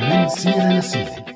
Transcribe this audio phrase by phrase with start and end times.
[0.00, 1.35] من سيرة لسيرة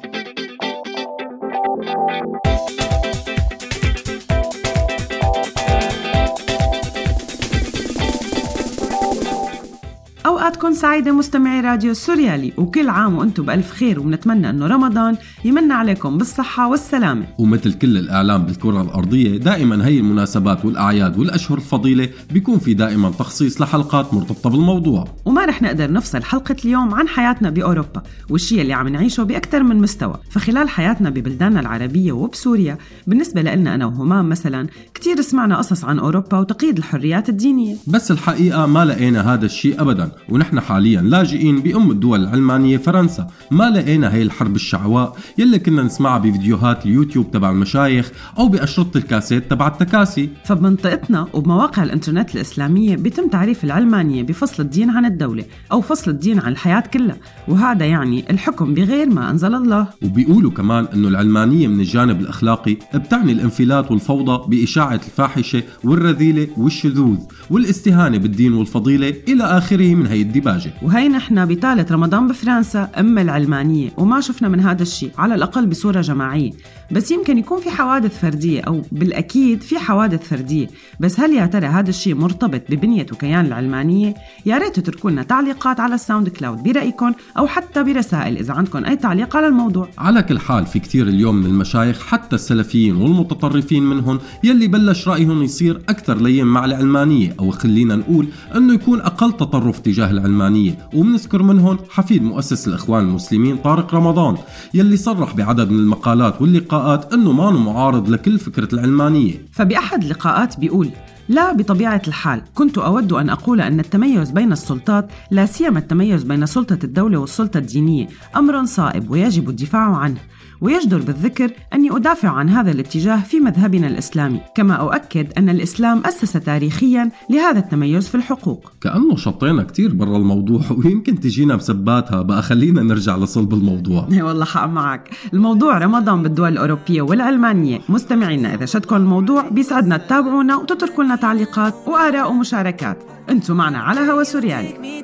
[10.40, 16.18] أوقاتكم سعيدة مستمعي راديو سوريالي وكل عام وأنتم بألف خير وبنتمنى أنه رمضان يمن عليكم
[16.18, 17.26] بالصحة والسلامة.
[17.38, 23.60] ومثل كل الإعلام بالكرة الأرضية دائما هي المناسبات والأعياد والأشهر الفضيلة بيكون في دائما تخصيص
[23.60, 25.04] لحلقات مرتبطة بالموضوع.
[25.24, 29.76] وما رح نقدر نفصل حلقة اليوم عن حياتنا بأوروبا والشيء اللي عم نعيشه بأكثر من
[29.76, 30.14] مستوى.
[30.30, 36.38] فخلال حياتنا ببلداننا العربية وبسوريا بالنسبة لنا أنا وهمام مثلا كتير سمعنا قصص عن أوروبا
[36.38, 37.76] وتقييد الحريات الدينية.
[37.86, 43.26] بس الحقيقة ما لقينا هذا الشيء أبدا ونحن حاليا لاجئين بأم الدول العلمانية فرنسا.
[43.50, 49.50] ما لقينا هي الحرب الشعواء يلي كنا نسمعها بفيديوهات اليوتيوب تبع المشايخ أو بأشرطة الكاسيت
[49.50, 50.28] تبع التكاسي.
[50.44, 56.52] فبمنطقتنا وبمواقع الإنترنت الإسلامية بيتم تعريف العلمانية بفصل الدين عن الدولة أو فصل الدين عن
[56.52, 57.16] الحياة كلها
[57.48, 59.86] وهذا يعني الحكم بغير ما أنزل الله.
[60.02, 67.18] وبيقولوا كمان أنه العلمانية من الجانب الأخلاقي بتعني الانفلات والفوضى بإشاعة الفاحشة والرذيلة والشذوذ
[67.50, 73.90] والإستهانة بالدين والفضيلة إلى آخره من هي الدباجة وهي نحن بثالث رمضان بفرنسا أم العلمانية
[73.96, 76.50] وما شفنا من هذا الشيء على الأقل بصورة جماعية.
[76.92, 80.66] بس يمكن يكون في حوادث فردية أو بالأكيد في حوادث فردية.
[81.00, 84.14] بس هل يا ترى هذا الشيء مرتبط ببنية وكيان العلمانية؟
[84.46, 88.96] يا ريت تتركوا لنا تعليقات على الساوند كلاود برأيكم أو حتى برسائل إذا عندكم أي
[88.96, 89.88] تعليق على الموضوع.
[89.98, 95.42] على كل حال في كتير اليوم من المشايخ حتى السلفيين والمتطرفين منهم يلي بلش رأيهم
[95.42, 97.34] يصير أكثر لين مع العلمانية.
[97.40, 100.88] أو خلينا نقول أنه يكون أقل تطرف تجاه العلمانية.
[100.94, 104.36] وبنذكر منهم حفيد مؤسس الإخوان المسلمين طارق رمضان
[104.74, 106.42] يلي صرح بعدد من المقالات
[106.80, 109.46] واللقاءات أنه ما معارض لكل فكرة العلمانية.
[109.52, 110.90] فبأحد اللقاءات بيقول
[111.28, 116.46] لا بطبيعة الحال كنت أود أن أقول أن التميز بين السلطات لا سيما التميز بين
[116.46, 120.20] سلطة الدولة والسلطة الدينية أمر صائب ويجب الدفاع عنه.
[120.60, 124.40] ويجدر بالذكر أني أدافع عن هذا الاتجاه في مذهبنا الإسلامي.
[124.54, 128.72] كما أؤكد أن الإسلام أسس تاريخيا لهذا التميز في الحقوق.
[128.80, 134.08] كأنه شطينا كتير برا الموضوع ويمكن تجينا مسباتها بقى خلينا نرجع لصلب الموضوع.
[134.26, 135.10] والله حق معك.
[135.32, 142.30] الموضوع رمضان بالدول الأوروبية والعلمانية مستمعينا إذا شدكم الموضوع بيسعدنا تتابعونا وتتركوا لنا تعليقات وآراء
[142.30, 142.98] ومشاركات.
[143.30, 145.00] أنتم معنا على هوا سوريالي.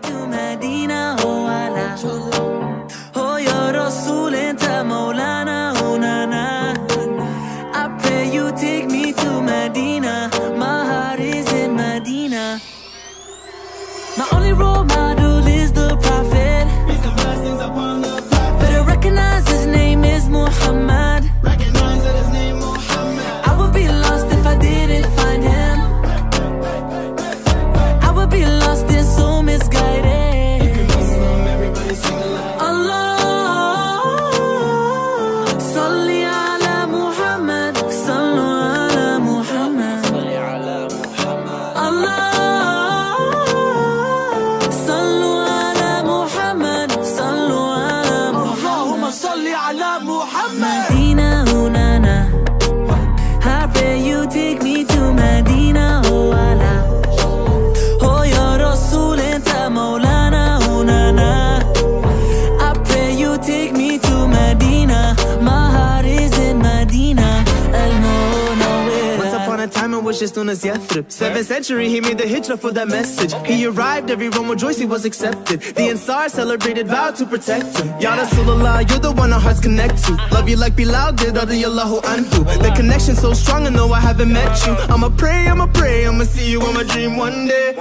[14.57, 14.96] roll my
[70.19, 71.07] just known as Yathrib.
[71.07, 73.33] 7th century he made the hijrah for that message.
[73.47, 75.61] He arrived, everyone rejoiced he was accepted.
[75.61, 77.89] The Ansar celebrated, vowed to protect him.
[78.01, 80.13] Ya Rasulullah, you're the one our hearts connect to.
[80.33, 82.63] Love you like Bilal did, radiyallahu anhu.
[82.63, 84.73] The connection so strong I know I haven't met you.
[84.93, 87.75] I'ma pray, I'ma pray, I'ma see you in my dream one day.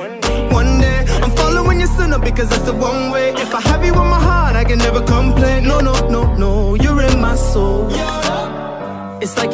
[0.52, 3.30] One day, I'm following your sunnah because that's the one way.
[3.34, 5.64] If I have you in my heart, I can never complain.
[5.64, 7.90] No, no, no, no, you're in my soul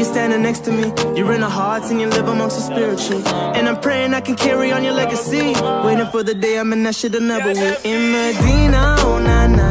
[0.01, 0.85] you're standing next to me.
[1.15, 3.23] You're in the hearts and you live amongst the spiritually.
[3.57, 5.53] And I'm praying I can carry on your legacy.
[5.85, 7.77] Waiting for the day I'm in that shit never will.
[7.83, 9.69] In Medina, oh na na.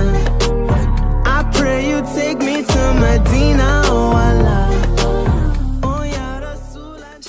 [1.36, 4.29] I pray you take me to Medina, oh Allah.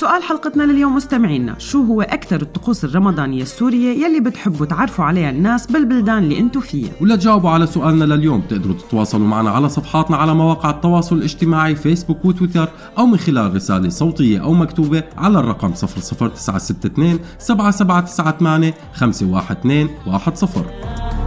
[0.02, 1.56] سؤال حلقتنا لليوم مستمعينا.
[1.60, 6.92] شو هو أكثر الطقوس الرمضانية السورية يلي بتحبوا تعرفوا عليها الناس بالبلدان اللي انتو فيها؟
[7.02, 8.42] ولا تجاوبوا على سؤالنا لليوم.
[8.42, 13.90] تقدروا تتواصلوا معنا على صفحاتنا على مواقع التواصل الاجتماعي فيسبوك وتويتر أو من خلال رسالة
[13.90, 21.21] صوتية أو مكتوبة على الرقم 00962 7798 512 10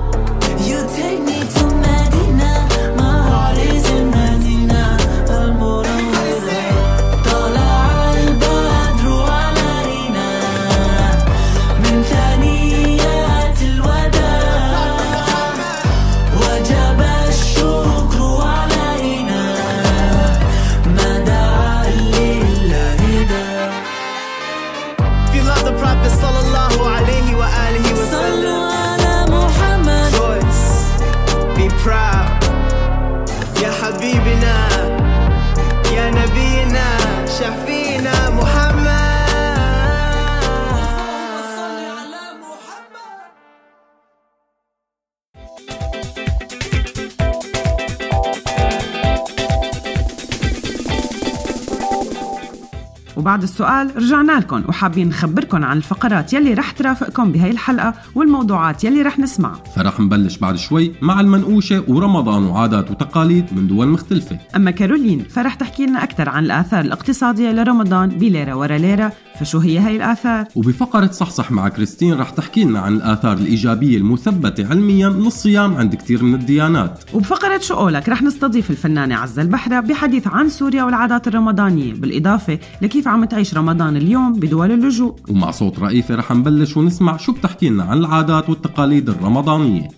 [53.24, 59.02] وبعد السؤال رجعنا لكم وحابين نخبركم عن الفقرات يلي رح ترافقكم بهي الحلقة والموضوعات يلي
[59.02, 64.38] رح نسمعها فرح نبلش بعد شوي مع المنقوشة ورمضان وعادات وتقاليد من دول مختلفة.
[64.56, 69.12] أما كارولين فرح تحكي لنا أكثر عن الآثار الاقتصادية لرمضان بليرة ورا ليرة.
[69.40, 74.68] فشو هي هاي الآثار؟ وبفقرة صحصح مع كريستين رح تحكي لنا عن الآثار الإيجابية المثبتة
[74.68, 77.04] علميا للصيام عند كثير من الديانات.
[77.14, 83.13] وبفقرة شو قولك رح نستضيف الفنانة عزة البحرة بحديث عن سوريا والعادات الرمضانية بالإضافة لكيف
[83.14, 85.14] عم تعيش رمضان اليوم بدول اللجوء.
[85.28, 89.88] ومع صوت رئيفة رح نبلش ونسمع شو بتحكي لنا عن العادات والتقاليد الرمضانية.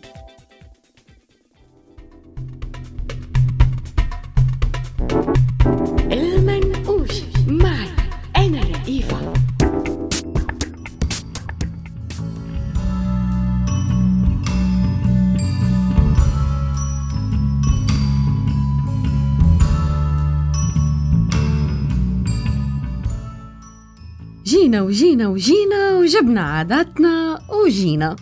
[24.97, 28.17] وجينا وجينا وجبنا عاداتنا وجينا.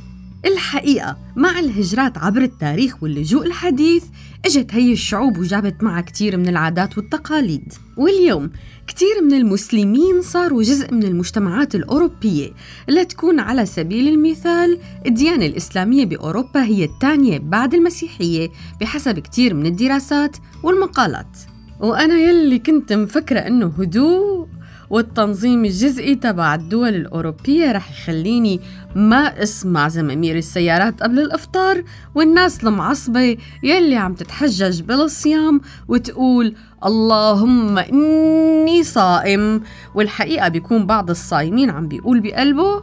[0.45, 4.05] الحقيقة مع الهجرات عبر التاريخ واللجوء الحديث
[4.45, 7.73] إجت هي الشعوب وجابت معها كتير من العادات والتقاليد.
[7.97, 8.51] واليوم
[8.87, 12.51] كتير من المسلمين صاروا جزء من المجتمعات الأوروبية.
[12.89, 18.49] لتكون على سبيل المثال الديانة الإسلامية بأوروبا هي الثانية بعد المسيحية
[18.81, 21.39] بحسب كتير من الدراسات والمقالات.
[21.81, 24.49] وأنا يلي كنت مفكرة إنه هدوء
[24.95, 28.61] والتنظيم الجزئي تبع الدول الأوروبية رح يخليني
[28.95, 36.55] ما أسمع زمامير السيارات قبل الإفطار والناس المعصبة يلي عم تتحجج بالصيام وتقول
[36.85, 39.63] اللهم إني صائم
[39.95, 42.83] والحقيقة بيكون بعض الصايمين عم بيقول بقلبه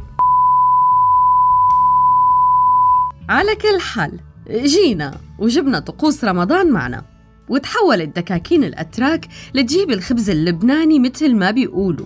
[3.30, 4.19] على كل حال
[4.50, 7.11] جينا وجبنا طقوس رمضان معنا.
[7.51, 12.06] وتحولت دكاكين الأتراك لتجيب الخبز اللبناني مثل ما بيقولوا.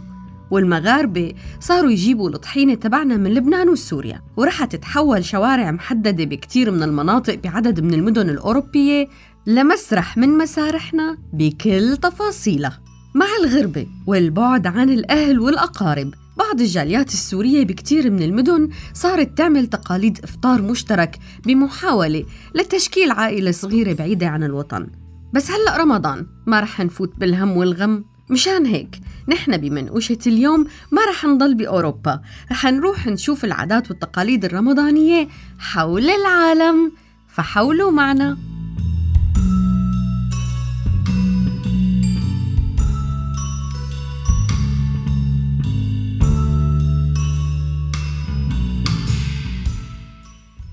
[0.52, 7.36] والمغاربة صاروا يجيبوا الطحينة تبعنا من لبنان وسوريا ورح تتحول شوارع محددة بكتير من المناطق
[7.36, 9.08] بعدد من المدن الأوروبية
[9.48, 12.82] لمسرح من مسارحنا بكل تفاصيلها.
[13.16, 20.20] مع الغربة والبعد عن الأهل والأقارب بعض الجاليات السورية بكتير من المدن صارت تعمل تقاليد
[20.24, 22.26] إفطار مشترك بمحاولة
[22.56, 24.88] لتشكيل عائلة صغيرة بعيدة عن الوطن.
[25.36, 28.06] بس هلأ رمضان ما رح نفوت بالهم والغم.
[28.30, 32.22] مشان هيك نحن بمنقوشة اليوم ما رح نضل بأوروبا.
[32.52, 35.28] رح نروح نشوف العادات والتقاليد الرمضانية
[35.60, 36.92] حول العالم.
[37.28, 38.38] فحولوا معنا.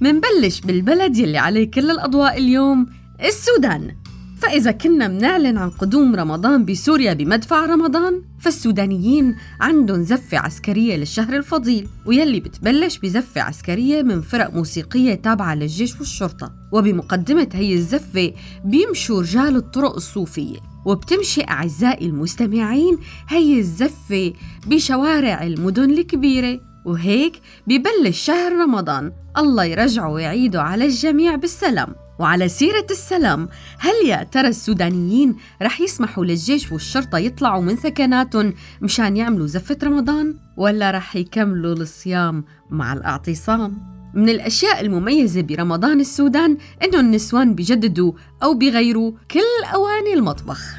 [0.00, 2.86] منبلش بالبلد يلي عليه كل الأضواء اليوم
[3.24, 4.01] السودان.
[4.42, 11.88] فإذا كنا منعلن عن قدوم رمضان بسوريا بمدفع رمضان فالسودانيين عندهم زفة عسكرية للشهر الفضيل
[12.06, 16.52] ويلي بتبلش بزفة عسكرية من فرق موسيقية تابعة للجيش والشرطة.
[16.72, 18.32] وبمقدمة هي الزفة
[18.64, 20.58] بيمشوا رجال الطرق الصوفية.
[20.86, 24.32] وبتمشي أعزائي المستمعين هي الزفة
[24.66, 26.60] بشوارع المدن الكبيرة.
[26.84, 32.01] وهيك ببلش شهر رمضان الله يرجعه ويعيده على الجميع بالسلام.
[32.18, 39.16] وعلى سيرة السلام هل يا ترى السودانيين رح يسمحوا للجيش والشرطة يطلعوا من ثكناتهم مشان
[39.16, 47.00] يعملوا زفة رمضان؟ ولا رح يكملوا الصيام مع الاعتصام؟ من الأشياء المميزة برمضان السودان إنه
[47.00, 50.74] النسوان بيجددوا أو بيغيروا كل أواني المطبخ.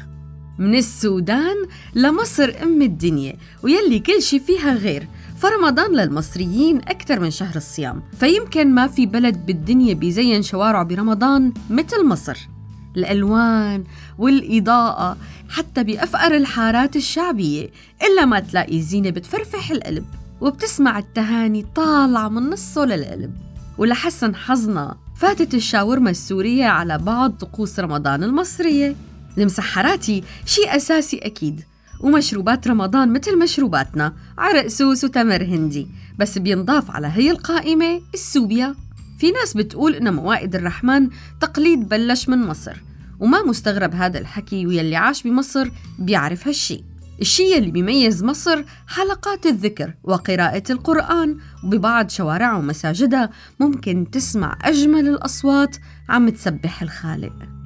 [0.58, 1.56] من السودان
[1.94, 5.08] لمصر أم الدنيا ويلي كل شي فيها غير.
[5.36, 12.04] فرمضان للمصريين أكثر من شهر الصيام فيمكن ما في بلد بالدنيا بيزين شوارعه برمضان مثل
[12.04, 12.48] مصر.
[12.96, 13.84] الألوان
[14.18, 15.16] والإضاءة
[15.48, 17.70] حتى بأفقر الحارات الشعبية
[18.02, 20.04] إلا ما تلاقي زينة بتفرفح القلب
[20.40, 23.36] وبتسمع التهاني طالعة من نصه للقلب.
[23.78, 28.96] ولحسن حظنا فاتت الشاورما السورية على بعض طقوس رمضان المصرية.
[29.38, 31.64] المسحراتي شيء أساسي أكيد
[32.00, 35.88] ومشروبات رمضان مثل مشروباتنا عرق سوس وتمر هندي.
[36.18, 38.74] بس بينضاف على هي القائمة السوبيا.
[39.18, 41.08] في ناس بتقول إن موائد الرحمن
[41.40, 42.76] تقليد بلش من مصر.
[43.20, 46.84] وما مستغرب هذا الحكي ويلي عاش بمصر بيعرف هالشي.
[47.20, 51.38] الشيء اللي بيميز مصر حلقات الذكر وقراءة القرآن.
[51.64, 55.76] وببعض شوارعها ومساجدها ممكن تسمع أجمل الأصوات
[56.08, 57.63] عم تسبح الخالق.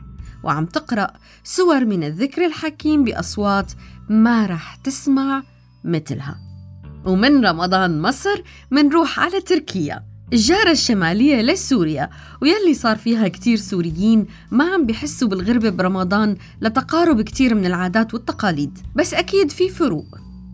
[0.49, 1.11] وعم تقرأ
[1.45, 3.73] سور من الذكر الحكيم بأصوات
[4.09, 5.43] ما رح تسمع
[5.85, 6.38] مثلها.
[7.07, 12.11] ومن رمضان مصر منروح على تركيا الجارة الشمالية لسوريا
[12.43, 18.78] ويلي صار فيها كتير سوريين ما عم بحسوا بالغربة برمضان لتقارب كتير من العادات والتقاليد.
[18.97, 20.07] بس أكيد في فروق.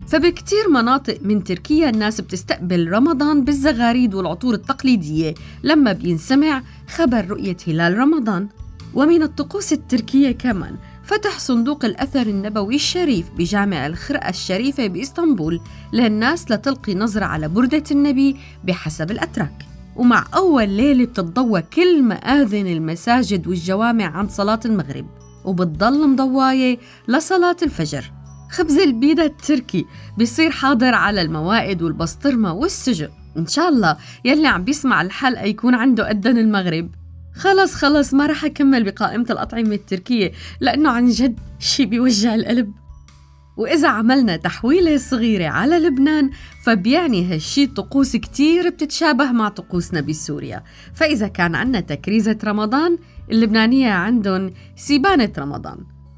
[0.07, 5.33] فبكتير مناطق من تركيا الناس بتستقبل رمضان بالزغاريد والعطور التقليدية
[5.63, 6.63] لما بينسمع
[6.95, 8.47] خبر رؤية هلال رمضان.
[8.95, 15.61] ومن الطقوس التركية كمان فتح صندوق الأثر النبوي الشريف بجامع الخرقة الشريفة بإسطنبول
[15.93, 19.65] للناس لتلقي نظرة على بردة النبي بحسب الأتراك.
[19.95, 25.05] ومع أول ليلة بتتضوى كل مآذن المساجد والجوامع عن صلاة المغرب
[25.45, 28.11] وبتضل مضواية لصلاة الفجر.
[28.51, 29.85] خبز البيضة التركي
[30.17, 33.11] بيصير حاضر على الموائد والبسطرمة والسجق.
[33.37, 36.89] إن شاء الله يلي عم بيسمع الحلقة يكون عنده أدن المغرب.
[37.35, 42.73] خلص خلص ما رح أكمل بقائمة الأطعمة التركية لأنه عن جد شي بيوجع القلب.
[43.57, 46.29] وإذا عملنا تحويلة صغيرة على لبنان
[46.65, 50.63] فبيعني هالشي طقوس كتير بتتشابه مع طقوسنا بسوريا.
[50.93, 52.97] فإذا كان عنا تكريزة رمضان
[53.31, 55.77] اللبنانية عندهم سيبانة رمضان.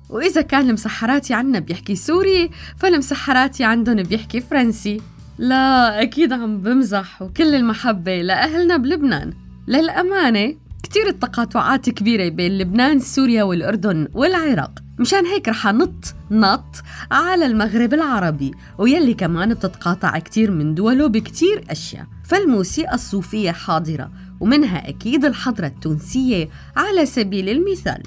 [0.09, 5.01] وإذا كان المسحراتي عنا بيحكي سوري فالمسحراتي عندهم بيحكي فرنسي.
[5.37, 9.33] لا أكيد عم بمزح وكل المحبة لأهلنا بلبنان.
[9.67, 10.55] للأمانة
[10.89, 14.71] كتير التقاطعات كبيرة بين لبنان سوريا والأردن والعراق.
[14.99, 21.63] مشان هيك رح نط نط على المغرب العربي ويلي كمان بتتقاطع كتير من دوله بكتير
[21.69, 22.05] أشياء.
[22.25, 28.03] فالموسيقى الصوفية حاضرة ومنها أكيد الحضرة التونسية على سبيل المثال.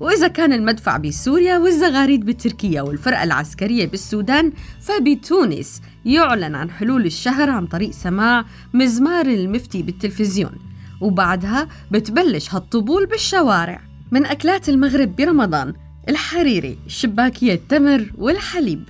[0.00, 7.66] وإذا كان المدفع بسوريا والزغاريد بتركيا والفرقة العسكرية بالسودان فبتونس يعلن عن حلول الشهر عن
[7.66, 10.75] طريق سماع مزمار المفتي بالتلفزيون.
[11.00, 15.74] وبعدها بتبلش هالطبول بالشوارع من أكلات المغرب برمضان
[16.08, 18.88] الحريري شباكية التمر والحليب.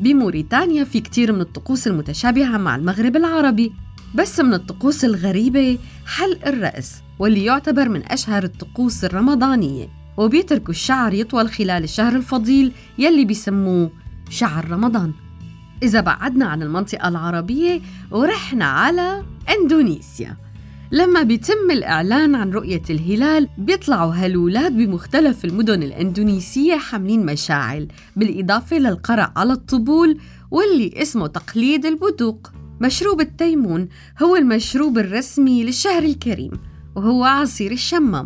[0.00, 3.72] بموريتانيا في كتير من الطقوس المتشابهة مع المغرب العربي
[4.14, 9.88] بس من الطقوس الغريبة حلق الرأس واللي يعتبر من أشهر الطقوس الرمضانية.
[10.16, 13.90] وبيتركوا الشعر يطول خلال الشهر الفضيل يلي بيسموه
[14.30, 15.12] شعر رمضان.
[15.82, 17.80] إذا بعدنا عن المنطقة العربية
[18.10, 20.36] ورحنا على إندونيسيا.
[20.92, 29.32] لما بيتم الإعلان عن رؤية الهلال بيطلعوا هالولاد بمختلف المدن الإندونيسية حاملين مشاعل بالإضافة للقرع
[29.36, 30.18] على الطبول
[30.50, 32.52] واللي اسمه تقليد البدوق.
[32.80, 33.88] مشروب التيمون
[34.22, 36.50] هو المشروب الرسمي للشهر الكريم
[36.96, 38.24] وهو عصير الشمام.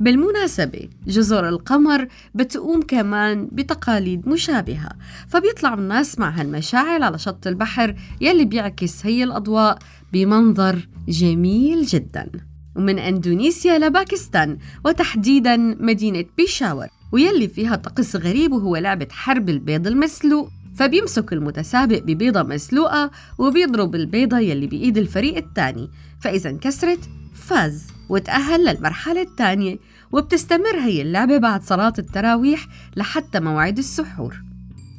[0.00, 4.88] بالمناسبة جزر القمر بتقوم كمان بتقاليد مشابهة
[5.28, 9.78] فبيطلعوا الناس مع هالمشاعل على شط البحر يلي بيعكس هي الأضواء
[10.12, 12.30] بمنظر جميل جدا.
[12.76, 20.48] ومن إندونيسيا لباكستان وتحديدا مدينة بيشاور ويلي فيها طقس غريب وهو لعبة حرب البيض المسلوق
[20.74, 27.00] فبيمسك المتسابق ببيضة مسلوقة وبيضرب البيضة يلي بإيد الفريق الثاني فإذا انكسرت
[27.34, 29.78] فاز وتأهل للمرحلة الثانية
[30.12, 34.42] وبتستمر هي اللعبة بعد صلاة التراويح لحتى موعد السحور.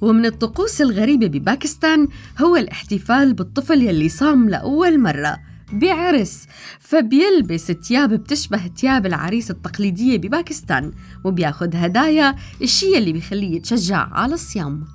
[0.01, 2.07] ومن الطقوس الغريبة بباكستان
[2.39, 5.46] هو الاحتفال بالطفل يلي صام لأول مرة.
[5.73, 6.45] بعرس
[6.79, 10.91] فبيلبس تياب بتشبه تياب العريس التقليدية بباكستان
[11.23, 14.85] وبياخد هدايا الشي اللي بيخليه يتشجع على الصيام.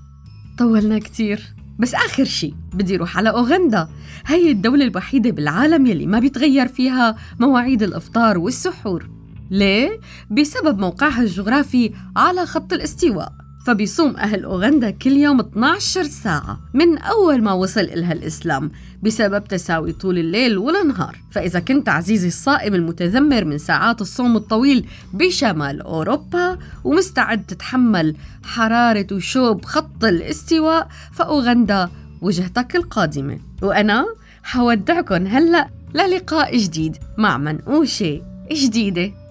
[0.59, 3.89] طولنا كتير بس آخر شي بدي روح على أوغندا.
[4.27, 9.11] هي الدولة الوحيدة بالعالم يلي ما بيتغير فيها مواعيد الإفطار والسحور.
[9.51, 10.01] ليه؟
[10.31, 13.42] بسبب موقعها الجغرافي على خط الاستواء.
[13.67, 18.71] فبيصوم أهل أوغندا كل يوم 12 ساعة من أول ما وصل إلها الإسلام
[19.03, 21.17] بسبب تساوي طول الليل والنهار.
[21.31, 29.65] فإذا كنت عزيزي الصائم المتذمر من ساعات الصوم الطويل بشمال أوروبا ومستعد تتحمل حرارة وشوب
[29.65, 31.89] خط الاستواء فأوغندا
[32.23, 33.39] وجهتك القادمة.
[33.63, 34.07] وأنا
[34.43, 36.97] حودعكم هلأ للقاء جديد.
[37.19, 39.22] مع منقوشة جديدة.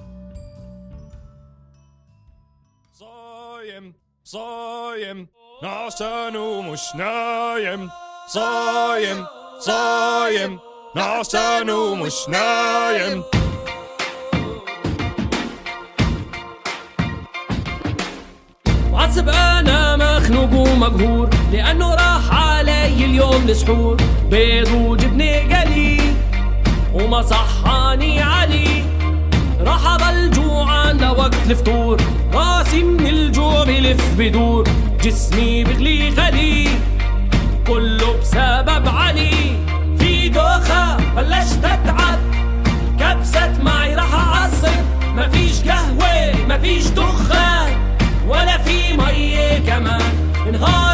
[4.31, 5.27] صايم
[5.63, 7.89] عشان ومش نايم
[8.27, 9.25] صايم
[9.59, 10.59] صايم
[10.95, 13.23] عشان ومش نايم
[18.91, 23.97] معصب أنا مخنوق ومقهور لأنه راح علي اليوم السحور.
[24.29, 25.99] بيض وجبنة قلي
[26.93, 28.31] وما صحاني علي.
[28.31, 28.70] راح اضل
[31.21, 32.01] لوقت الفطور
[32.33, 34.67] راسي من الجوع بلف بدور.
[35.03, 36.67] جسمي بغلي غلي
[37.67, 39.57] كله بسبب علي.
[39.99, 42.19] في دوخة بلشت أتعب.
[42.99, 44.83] كبست معي راح اعصب
[45.15, 47.73] مفيش قهوة مفيش دخان.
[48.27, 50.01] ولا في مية كمان.
[50.51, 50.90] نهار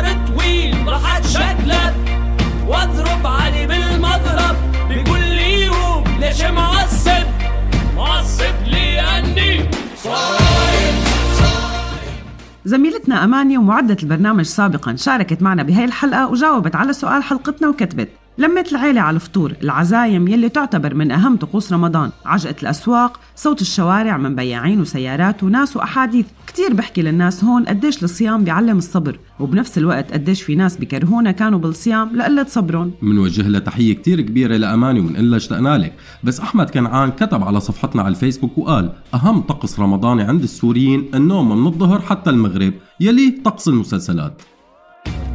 [12.67, 18.09] زميلتنا أماني ومعدة البرنامج سابقا شاركت معنا بهاي الحلقة وجاوبت على سؤال حلقتنا وكتبت.
[18.39, 19.53] لمت العيلة على الفطور.
[19.63, 22.12] العزايم يلي تعتبر من أهم طقوس رمضان.
[22.25, 26.25] عجقة الأسواق صوت الشوارع من بياعين وسيارات وناس وأحاديث.
[26.48, 29.20] كتير بحكي للناس هون قديش الصيام بيعلم الصبر.
[29.39, 34.58] وبنفس الوقت قديش في ناس بكرهونا كانوا بالصيام لقلة صبرهم منوجه لها تحية كتير كبيرة
[34.58, 35.94] لأماني ومنقول لها اشتقنا لك.
[36.24, 41.62] بس أحمد كنعان كتب على صفحتنا على الفيسبوك وقال أهم طقس رمضاني عند السوريين النوم
[41.62, 44.41] من الظهر حتى المغرب يلي طقس المسلسلات.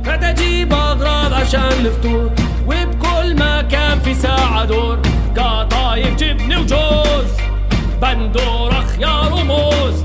[0.05, 2.42] فتجيب أغراض عشان الفطور.
[4.68, 5.00] دور
[5.38, 7.28] قطايف جبن وجوز
[8.02, 10.04] بندورة خيار وموز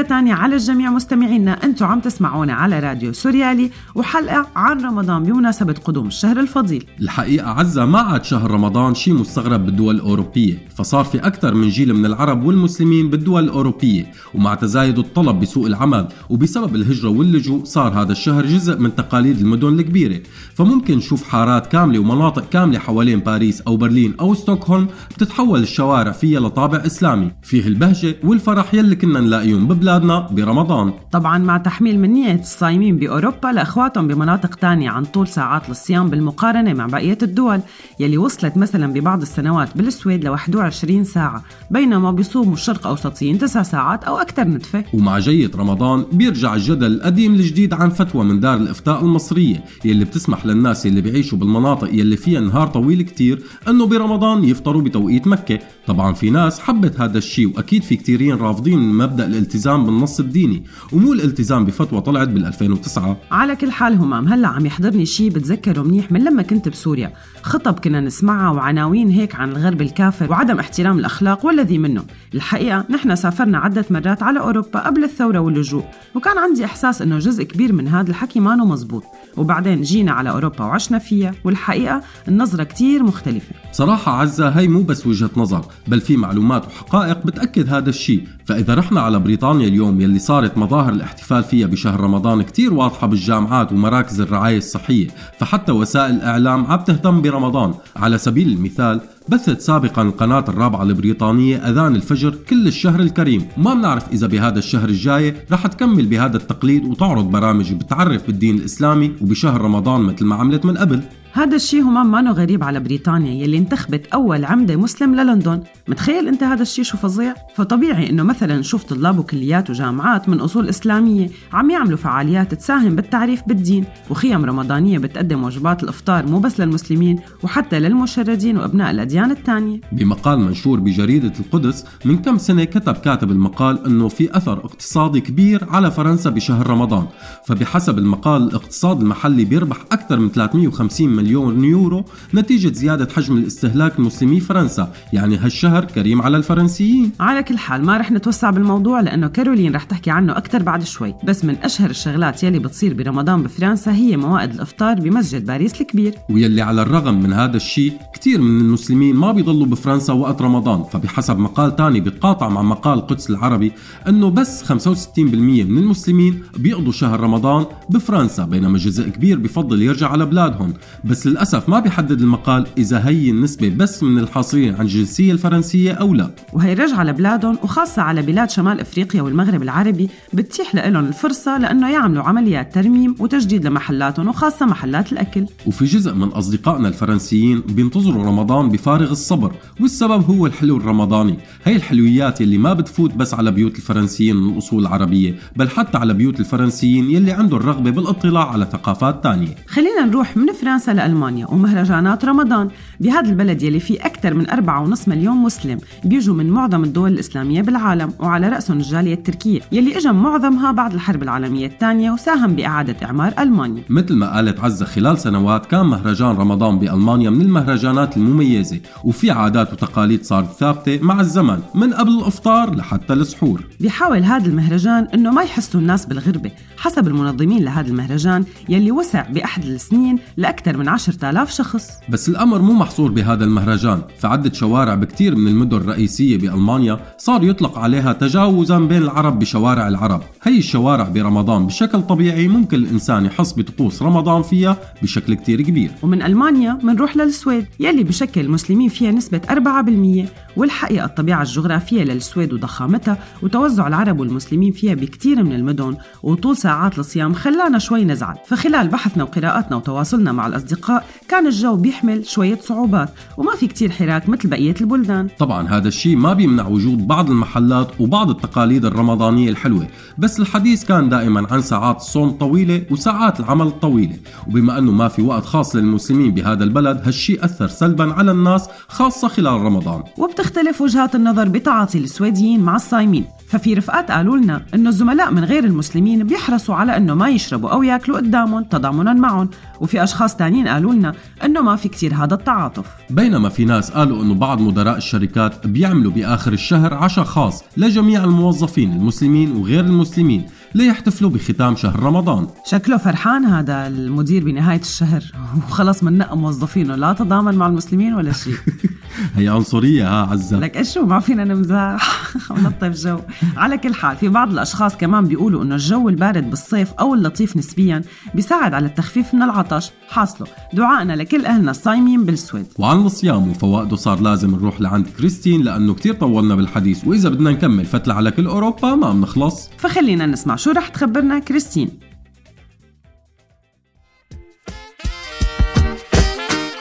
[0.00, 1.58] مرة تانية على الجميع مستمعينا.
[1.80, 6.84] أنتم عم تسمعونا على راديو سوريالي وحلقة عن رمضان بمناسبة قدوم الشهر الفضيل.
[7.00, 11.94] الحقيقة عزة ما عاد شهر رمضان شيء مستغرب بالدول الأوروبية فصار في أكثر من جيل
[11.94, 18.12] من العرب والمسلمين بالدول الأوروبية ومع تزايد الطلب بسوق العمل وبسبب الهجرة واللجوء صار هذا
[18.12, 20.20] الشهر جزء من تقاليد المدن الكبيرة.
[20.54, 26.40] فممكن نشوف حارات كاملة ومناطق كاملة حوالين باريس أو برلين أو ستوكهولم بتتحول الشوارع فيها
[26.40, 27.30] لطابع إسلامي.
[27.42, 30.92] فيه البهجة والفرح يلي كنا نلاقيهم ببلادنا برمضان.
[31.12, 36.72] طبعا مع تحميل من نية الصايمين بأوروبا لأخواتهم بمناطق تانية عن طول ساعات الصيام بالمقارنة
[36.72, 37.60] مع بقية الدول
[38.00, 44.04] يلي وصلت مثلا ببعض السنوات بالسويد ل 21 ساعة بينما بيصوموا الشرق أوسطيين 9 ساعات
[44.04, 49.00] أو أكثر ندفة ومع جية رمضان بيرجع الجدل القديم الجديد عن فتوى من دار الإفتاء
[49.00, 54.82] المصرية يلي بتسمح للناس يلي بيعيشوا بالمناطق يلي فيها نهار طويل كتير أنه برمضان يفطروا
[54.82, 55.58] بتوقيت مكة.
[55.86, 60.64] طبعا في ناس حبت هذا الشيء وأكيد في كتيرين رافضين مبدأ الالتزام بالنص الديني.
[60.92, 65.82] ومو الالتزام بفتوى طلعت بال 2009 على كل حال همام هلا عم يحضرني شيء بتذكره
[65.82, 67.12] منيح من لما كنت بسوريا.
[67.42, 72.04] خطب كنا نسمعها وعناوين هيك عن الغرب الكافر وعدم احترام الأخلاق والذي منه.
[72.34, 77.42] الحقيقة نحن سافرنا عدة مرات على أوروبا قبل الثورة واللجوء وكان عندي إحساس إنه جزء
[77.44, 79.04] كبير من هذا الحكي ما مزبوط.
[79.36, 83.54] وبعدين جينا على أوروبا وعشنا فيها والحقيقة النظرة كتير مختلفة.
[83.70, 88.74] بصراحة عزة هي مو بس وجهة نظر بل في معلومات وحقائق بتأكد هذا الشيء فإذا
[88.74, 94.20] رحنا على بريطانيا اليوم يلي صارت مظاهر الاحتفال فيها بشهر رمضان كتير واضحة بالجامعات ومراكز
[94.20, 95.08] الرعاية الصحية
[95.38, 97.74] فحتى وسائل الإعلام عم تهتم برمضان.
[97.96, 103.46] على سبيل المثال بثت سابقا القناة الرابعة البريطانية أذان الفجر كل الشهر الكريم.
[103.58, 109.12] وما بنعرف إذا بهذا الشهر الجاي رح تكمل بهذا التقليد وتعرض برامج بتعرف بالدين الإسلامي
[109.20, 111.02] وبشهر رمضان مثل ما عملت من قبل.
[111.32, 115.62] هذا الشيء همام مانو غريب على بريطانيا يلي انتخبت أول عمدة مسلم للندن.
[115.88, 120.68] متخيل أنت هذا الشيء شو فظيع؟ فطبيعي أنه مثلا نشوف طلاب وكليات وجامعات من أصول
[120.68, 127.18] إسلامية عم يعملوا فعاليات تساهم بالتعريف بالدين وخيم رمضانية بتقدم وجبات الإفطار مو بس للمسلمين
[127.42, 133.86] وحتى للمشردين وأبناء الأديان الثانية بمقال منشور بجريدة القدس من كم سنة كتب كاتب المقال
[133.86, 137.06] أنه في أثر اقتصادي كبير على فرنسا بشهر رمضان.
[137.46, 142.04] فبحسب المقال الاقتصاد المحلي بيربح أكثر من 350 مليون يورو
[142.34, 147.12] نتيجة زيادة حجم الاستهلاك المسلمي فرنسا يعني هالشهر كريم على الفرنسيين.
[147.20, 151.14] على كل حال ما رح نتوسع بالموضوع لأنه كارولين رح تحكي عنه أكثر بعد شوي.
[151.24, 156.14] بس من أشهر الشغلات يلي بتصير برمضان بفرنسا هي موائد الإفطار بمسجد باريس الكبير.
[156.30, 160.84] ويلي على الرغم من هذا الشيء كتير من المسلمين ما بيضلوا بفرنسا وقت رمضان.
[160.92, 163.72] فبحسب مقال تاني بيتقاطع مع مقال القدس العربي
[164.08, 170.26] إنه بس 65% من المسلمين بيقضوا شهر رمضان بفرنسا بينما جزء كبير بفضل يرجع على
[170.26, 170.74] بلادهم.
[171.10, 176.14] بس للأسف ما بيحدد المقال إذا هي النسبة بس من الحاصلين عن الجنسية الفرنسية أو
[176.14, 176.30] لا.
[176.52, 182.22] وهي رجعة لبلادهم وخاصة على بلاد شمال إفريقيا والمغرب العربي بتتيح لهم الفرصة لأنه يعملوا
[182.22, 185.46] عمليات ترميم وتجديد لمحلاتهم وخاصة محلات الأكل.
[185.66, 191.38] وفي جزء من أصدقائنا الفرنسيين بينتظروا رمضان بفارغ الصبر والسبب هو الحلو الرمضاني.
[191.64, 196.14] هي الحلويات يلي ما بتفوت بس على بيوت الفرنسيين من الأصول العربية بل حتى على
[196.14, 199.54] بيوت الفرنسيين يلي عندهم الرغبة بالاطلاع على ثقافات تانية.
[199.68, 202.68] خلينا نروح من فرنسا لألمانيا ومهرجانات رمضان.
[203.00, 208.12] بهذا البلد يلي فيه أكثر من 4.5 مليون مسلم بيجوا من معظم الدول الإسلامية بالعالم
[208.18, 213.82] وعلى رأسهم الجالية التركية يلي إجا معظمها بعد الحرب العالمية الثانية وساهم بإعادة إعمار ألمانيا.
[213.88, 219.72] مثل ما قالت عزة خلال سنوات كان مهرجان رمضان بألمانيا من المهرجانات المميزة وفي عادات
[219.72, 223.64] وتقاليد صارت ثابتة مع الزمن من قبل الإفطار لحتى السحور.
[223.80, 229.64] بيحاول هذا المهرجان إنه ما يحسوا الناس بالغربة حسب المنظمين لهذا المهرجان يلي وسع بأحد
[229.64, 231.90] السنين لأكثر من 10000 شخص.
[232.08, 237.78] بس الأمر مو محصور بهذا المهرجان فعدة شوارع بكتير من المدن الرئيسية بألمانيا صار يطلق
[237.78, 240.22] عليها تجاوزا بين العرب بشوارع العرب.
[240.42, 245.90] هي الشوارع برمضان بشكل طبيعي ممكن الإنسان يحس بطقوس رمضان فيها بشكل كتير كبير.
[246.02, 253.18] ومن ألمانيا منروح للسويد يلي بشكل المسلمين فيها نسبة 4% والحقيقة الطبيعة الجغرافية للسويد وضخامتها
[253.42, 258.36] وتوزع العرب والمسلمين فيها بكتير من المدن وطول ساعات الصيام خلانا شوي نزعل.
[258.46, 260.79] فخلال بحثنا وقراءاتنا وتواصلنا مع الأصدقاء
[261.28, 265.28] كان الجو بيحمل شوية صعوبات وما في كتير حراك مثل بقية البلدان.
[265.38, 269.86] طبعا هذا الشيء ما بيمنع وجود بعض المحلات وبعض التقاليد الرمضانية الحلوة
[270.18, 274.16] بس الحديث كان دائما عن ساعات الصوم الطويلة وساعات العمل الطويلة
[274.46, 279.28] وبما أنه ما في وقت خاص للمسلمين بهذا البلد هالشيء أثر سلبا على الناس خاصة
[279.28, 280.02] خلال رمضان.
[280.18, 283.24] وبتختلف وجهات النظر بتعاطي السويديين مع الصايمين.
[283.50, 287.82] ففي رفقات قالوا لنا إنه الزملاء من غير المسلمين بيحرصوا على إنه ما يشربوا أو
[287.82, 289.50] ياكلوا قدامهم تضامنا معهم.
[289.80, 292.86] وفي أشخاص تانيين قالوا لنا إنه ما في كتير هذا التعاطف.
[293.10, 298.92] بينما في ناس قالوا إنه بعض مدراء الشركات بيعملوا بآخر الشهر عشاء خاص لجميع الموظفين
[298.92, 300.46] المسلمين وغير المسلمين.
[300.74, 302.46] ليحتفلوا بختام شهر رمضان.
[302.66, 305.24] شكله فرحان هذا المدير بنهاية الشهر.
[305.56, 306.96] وخلص من نقى موظفينه.
[306.96, 308.54] لا تضامن مع المسلمين ولا شيء.
[309.36, 310.58] هي عنصرية ها عزة.
[310.58, 312.20] لك إيش شو؟ ما فينا نمزح.
[312.50, 313.18] ونطف جو.
[313.56, 318.02] على كل حال في بعض الأشخاص كمان بيقولوا إنه الجو البارد بالصيف أو اللطيف نسبيا
[318.34, 319.90] بيساعد على التخفيف من العطش.
[320.08, 322.66] حاصله دعائنا لكل أهلنا الصايمين بالسويد.
[322.78, 327.84] وعن الصيام وفوائده صار لازم نروح لعند كريستين لأنه كتير طولنا بالحديث وإذا بدنا نكمل
[327.84, 329.70] فتلة على كل أوروبا ما بنخلص.
[329.78, 332.00] فخلينا نسمع شو رح تخبرنا كريستين؟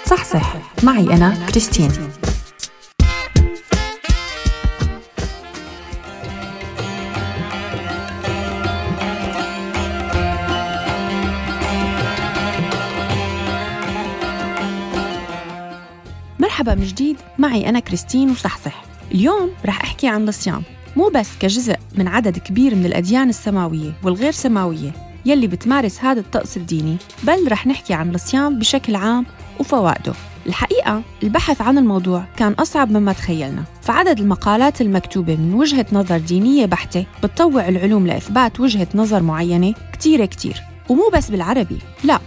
[0.06, 0.56] صح صح.
[0.84, 1.92] معي أنا كريستين.
[16.40, 17.18] مرحبا من جديد.
[17.38, 18.84] معي أنا كريستين وصحصح.
[19.12, 20.64] اليوم رح أحكي عن الصيام
[20.96, 24.92] مو بس كجزء من عدد كبير من الأديان السماوية والغير سماوية
[25.26, 29.26] يلي بتمارس هذا الطقس الديني بل رح نحكي عن الصيام بشكل عام
[29.60, 30.14] وفوائده.
[30.48, 36.66] الحقيقة البحث عن الموضوع كان أصعب مما تخيلنا فعدد المقالات المكتوبة من وجهة نظر دينية
[36.66, 40.64] بحتة بتطوع العلوم لإثبات وجهة نظر معينة كتيرة كتير.
[40.90, 42.20] ومو بس بالعربي لا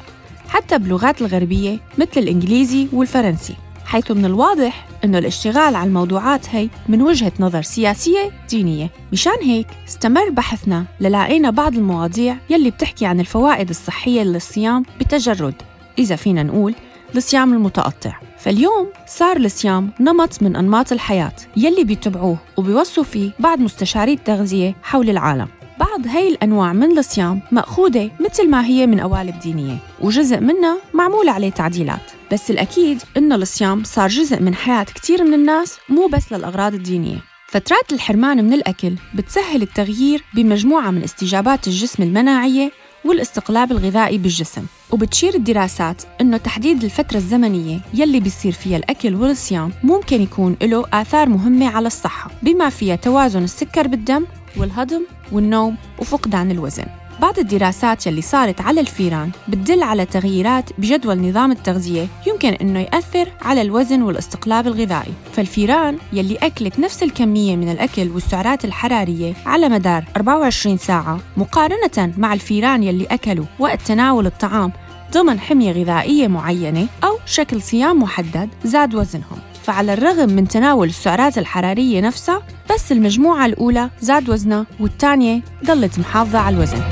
[0.49, 3.55] حتى باللغات الغربية مثل الإنجليزي والفرنسي.
[3.85, 8.91] حيث من الواضح أنه الاشتغال على الموضوعات هي من وجهة نظر سياسية دينية.
[9.13, 15.55] مشان هيك استمر بحثنا للاقينا بعض المواضيع يلي بتحكي عن الفوائد الصحية للصيام بتجرد.
[15.99, 16.75] إذا فينا نقول
[17.17, 18.19] الصيام المتقطع.
[18.39, 25.11] فاليوم صار الصيام نمط من أنماط الحياة يلي بيتبعوه وبيوصوا فيه بعض مستشاري التغذية حول
[25.11, 25.49] العالم.
[25.81, 31.29] بعض هاي الأنواع من الصيام مأخوذة مثل ما هي من قوالب دينية وجزء منها معمول
[31.29, 32.22] عليه تعديلات.
[32.33, 37.19] بس الأكيد إنه الصيام صار جزء من حياة كتير من الناس مو بس للأغراض الدينية.
[37.49, 42.73] فترات الحرمان من الأكل بتسهل التغيير بمجموعة من استجابات الجسم المناعية
[43.05, 44.67] والاستقلاب الغذائي بالجسم.
[44.91, 51.29] وبتشير الدراسات إنه تحديد الفترة الزمنية يلي بيصير فيها الأكل والصيام ممكن يكون له آثار
[51.29, 54.25] مهمة على الصحة بما فيها توازن السكر بالدم
[54.57, 57.02] والهضم والنوم وفقدان الوزن.
[57.21, 63.29] بعض الدراسات يلي صارت على الفيران بتدل على تغييرات بجدول نظام التغذية يمكن إنه يأثر
[63.43, 65.13] على الوزن والاستقلاب الغذائي.
[65.33, 72.33] فالفيران يلي أكلت نفس الكمية من الأكل والسعرات الحرارية على مدار 24 ساعة مقارنة مع
[72.33, 74.73] الفيران يلي أكلوا وقت تناول الطعام
[75.13, 79.52] ضمن حمية غذائية معينة أو شكل صيام محدد زاد وزنهم.
[79.63, 82.43] فعلى الرغم من تناول السعرات الحرارية نفسها
[82.75, 86.83] بس المجموعة الأولى زاد وزنها والثانية ضلت محافظة على الوزن.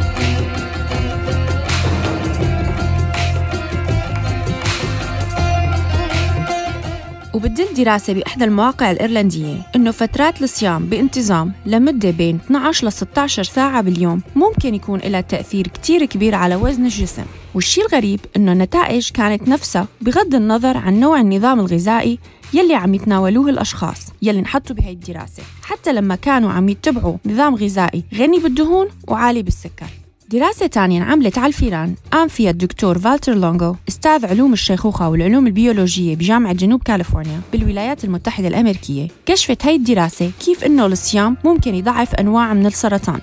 [7.35, 13.83] وبتدل دراسة بإحدى المواقع الإيرلندية إنه فترات الصيام بانتظام لمدة بين 12 ل 16 ساعة
[13.83, 17.25] باليوم ممكن يكون لها تأثير كتير كبير على وزن الجسم.
[17.55, 22.19] والشي الغريب إنه النتائج كانت نفسها بغض النظر عن نوع النظام الغذائي
[22.53, 25.43] يلي عم يتناولوه الأشخاص يلي انحطوا بهي الدراسة.
[25.63, 29.87] حتى لما كانوا عم يتبعوا نظام غذائي غني بالدهون وعالي بالسكر.
[30.31, 31.95] دراسة تانية انعملت على الفيران.
[32.13, 38.49] قام فيها الدكتور فالتر لونغو أستاذ علوم الشيخوخة والعلوم البيولوجية بجامعة جنوب كاليفورنيا بالولايات المتحدة
[38.49, 39.09] الأمريكية.
[39.27, 43.21] كشفت هاي الدراسة كيف إنه الصيام ممكن يضعف أنواع من السرطان.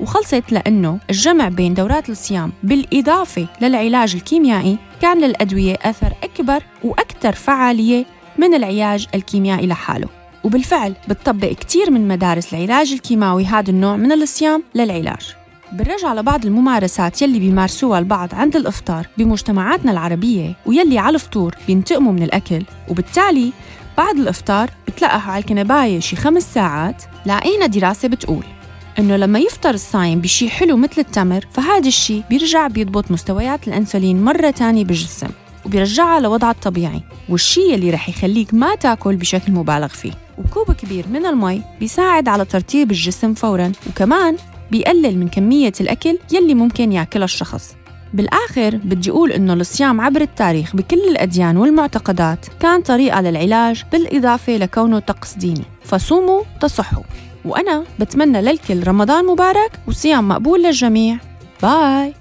[0.00, 8.06] وخلصت لأنه الجمع بين دورات الصيام بالإضافة للعلاج الكيميائي كان للأدوية أثر أكبر وأكثر فعالية
[8.40, 10.08] من العلاج الكيميائي لحاله
[10.44, 15.34] وبالفعل بتطبق كتير من مدارس العلاج الكيماوي هذا النوع من الصيام للعلاج.
[15.72, 22.22] بنرجع لبعض الممارسات يلي بيمارسوها البعض عند الإفطار بمجتمعاتنا العربية ويلي على الفطور بينتقموا من
[22.22, 22.62] الأكل.
[22.88, 23.52] وبالتالي
[23.98, 28.44] بعد الإفطار بتلقحوا على الكنباية شي خمس ساعات لاقينا دراسة بتقول
[28.98, 34.50] إنه لما يفطر الصايم بشي حلو مثل التمر فهذا الشي بيرجع بيضبط مستويات الأنسولين مرة
[34.50, 35.28] تانية بالجسم.
[35.66, 40.12] وبيرجعها لوضعها الطبيعي والشي اللي رح يخليك ما تاكل بشكل مبالغ فيه.
[40.38, 44.36] وكوب كبير من المي بيساعد على ترطيب الجسم فوراً وكمان
[44.70, 47.76] بيقلل من كمية الأكل يلي ممكن ياكلها الشخص.
[48.14, 54.98] بالآخر بدي أقول إنه الصيام عبر التاريخ بكل الأديان والمعتقدات كان طريقة للعلاج بالإضافة لكونه
[54.98, 57.02] طقس ديني فصوموا تصحوا.
[57.44, 61.18] وأنا بتمنى للكل رمضان مبارك وصيام مقبول للجميع.
[61.62, 62.19] باي!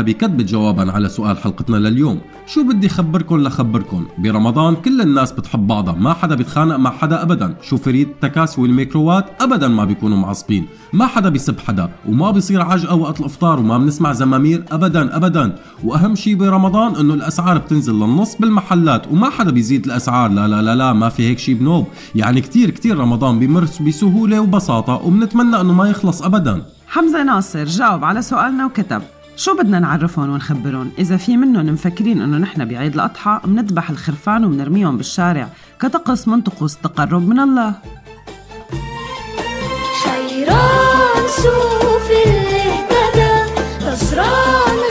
[0.00, 2.20] الراديو نور الذهبي كتبت جوابا على سؤال حلقتنا لليوم.
[2.46, 5.94] شو بدي خبركن لخبركن؟ برمضان كل الناس بتحب بعضها.
[5.94, 7.54] ما حدا بيتخانق مع حدا ابدا.
[7.62, 10.66] شوفرية التكاسي والميكرووات؟ ابدا ما بيكونوا معصبين.
[10.92, 11.90] ما حدا بيسب حدا.
[12.08, 14.64] وما بيصير عجقة وقت الافطار وما بنسمع زمامير.
[14.70, 15.56] ابدا ابدا.
[15.84, 19.06] وأهم شيء برمضان إنه الأسعار بتنزل للنص بالمحلات.
[19.12, 20.30] وما حدا بيزيد الأسعار.
[20.30, 21.86] لا لا لا لا ما في هيك شيء بنوب.
[22.14, 24.94] يعني كتير كتير رمضان بيمر بسهولة وبساطة.
[25.04, 26.62] وبنتمنى إنه ما يخلص ابدا.
[26.88, 29.02] حمزة ناصر جاوب على سؤالنا وكتب.
[29.40, 34.96] شو بدنا نعرفهم ونخبرهم؟ إذا في منهم مفكرين إنه نحن بعيد الأضحى بنذبح الخرفان وبنرميهم
[34.96, 35.48] بالشارع.
[35.80, 37.74] كطقس من طقوس التقرب من الله.
[40.04, 43.32] حيران شوف اللي اهتدى
[43.84, 44.89] غشران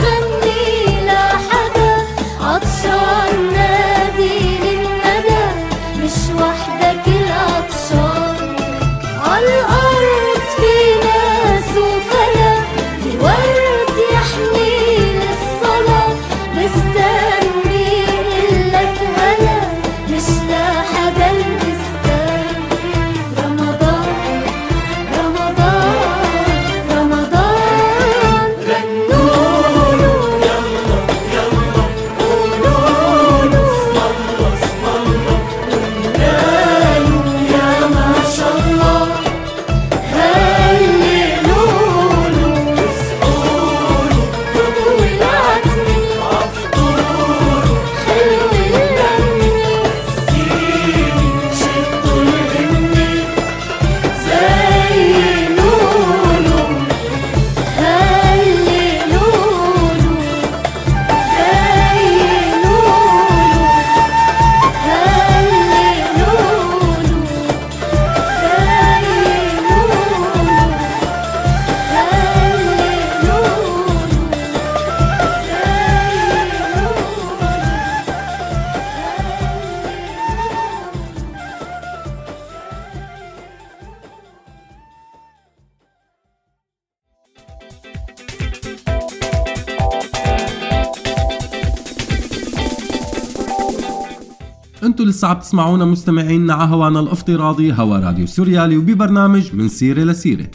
[95.30, 100.48] عم تسمعونا مستمعينا على هوانا الافتراضي هوا راديو سوريالي وببرنامج من سيرة لسيرة.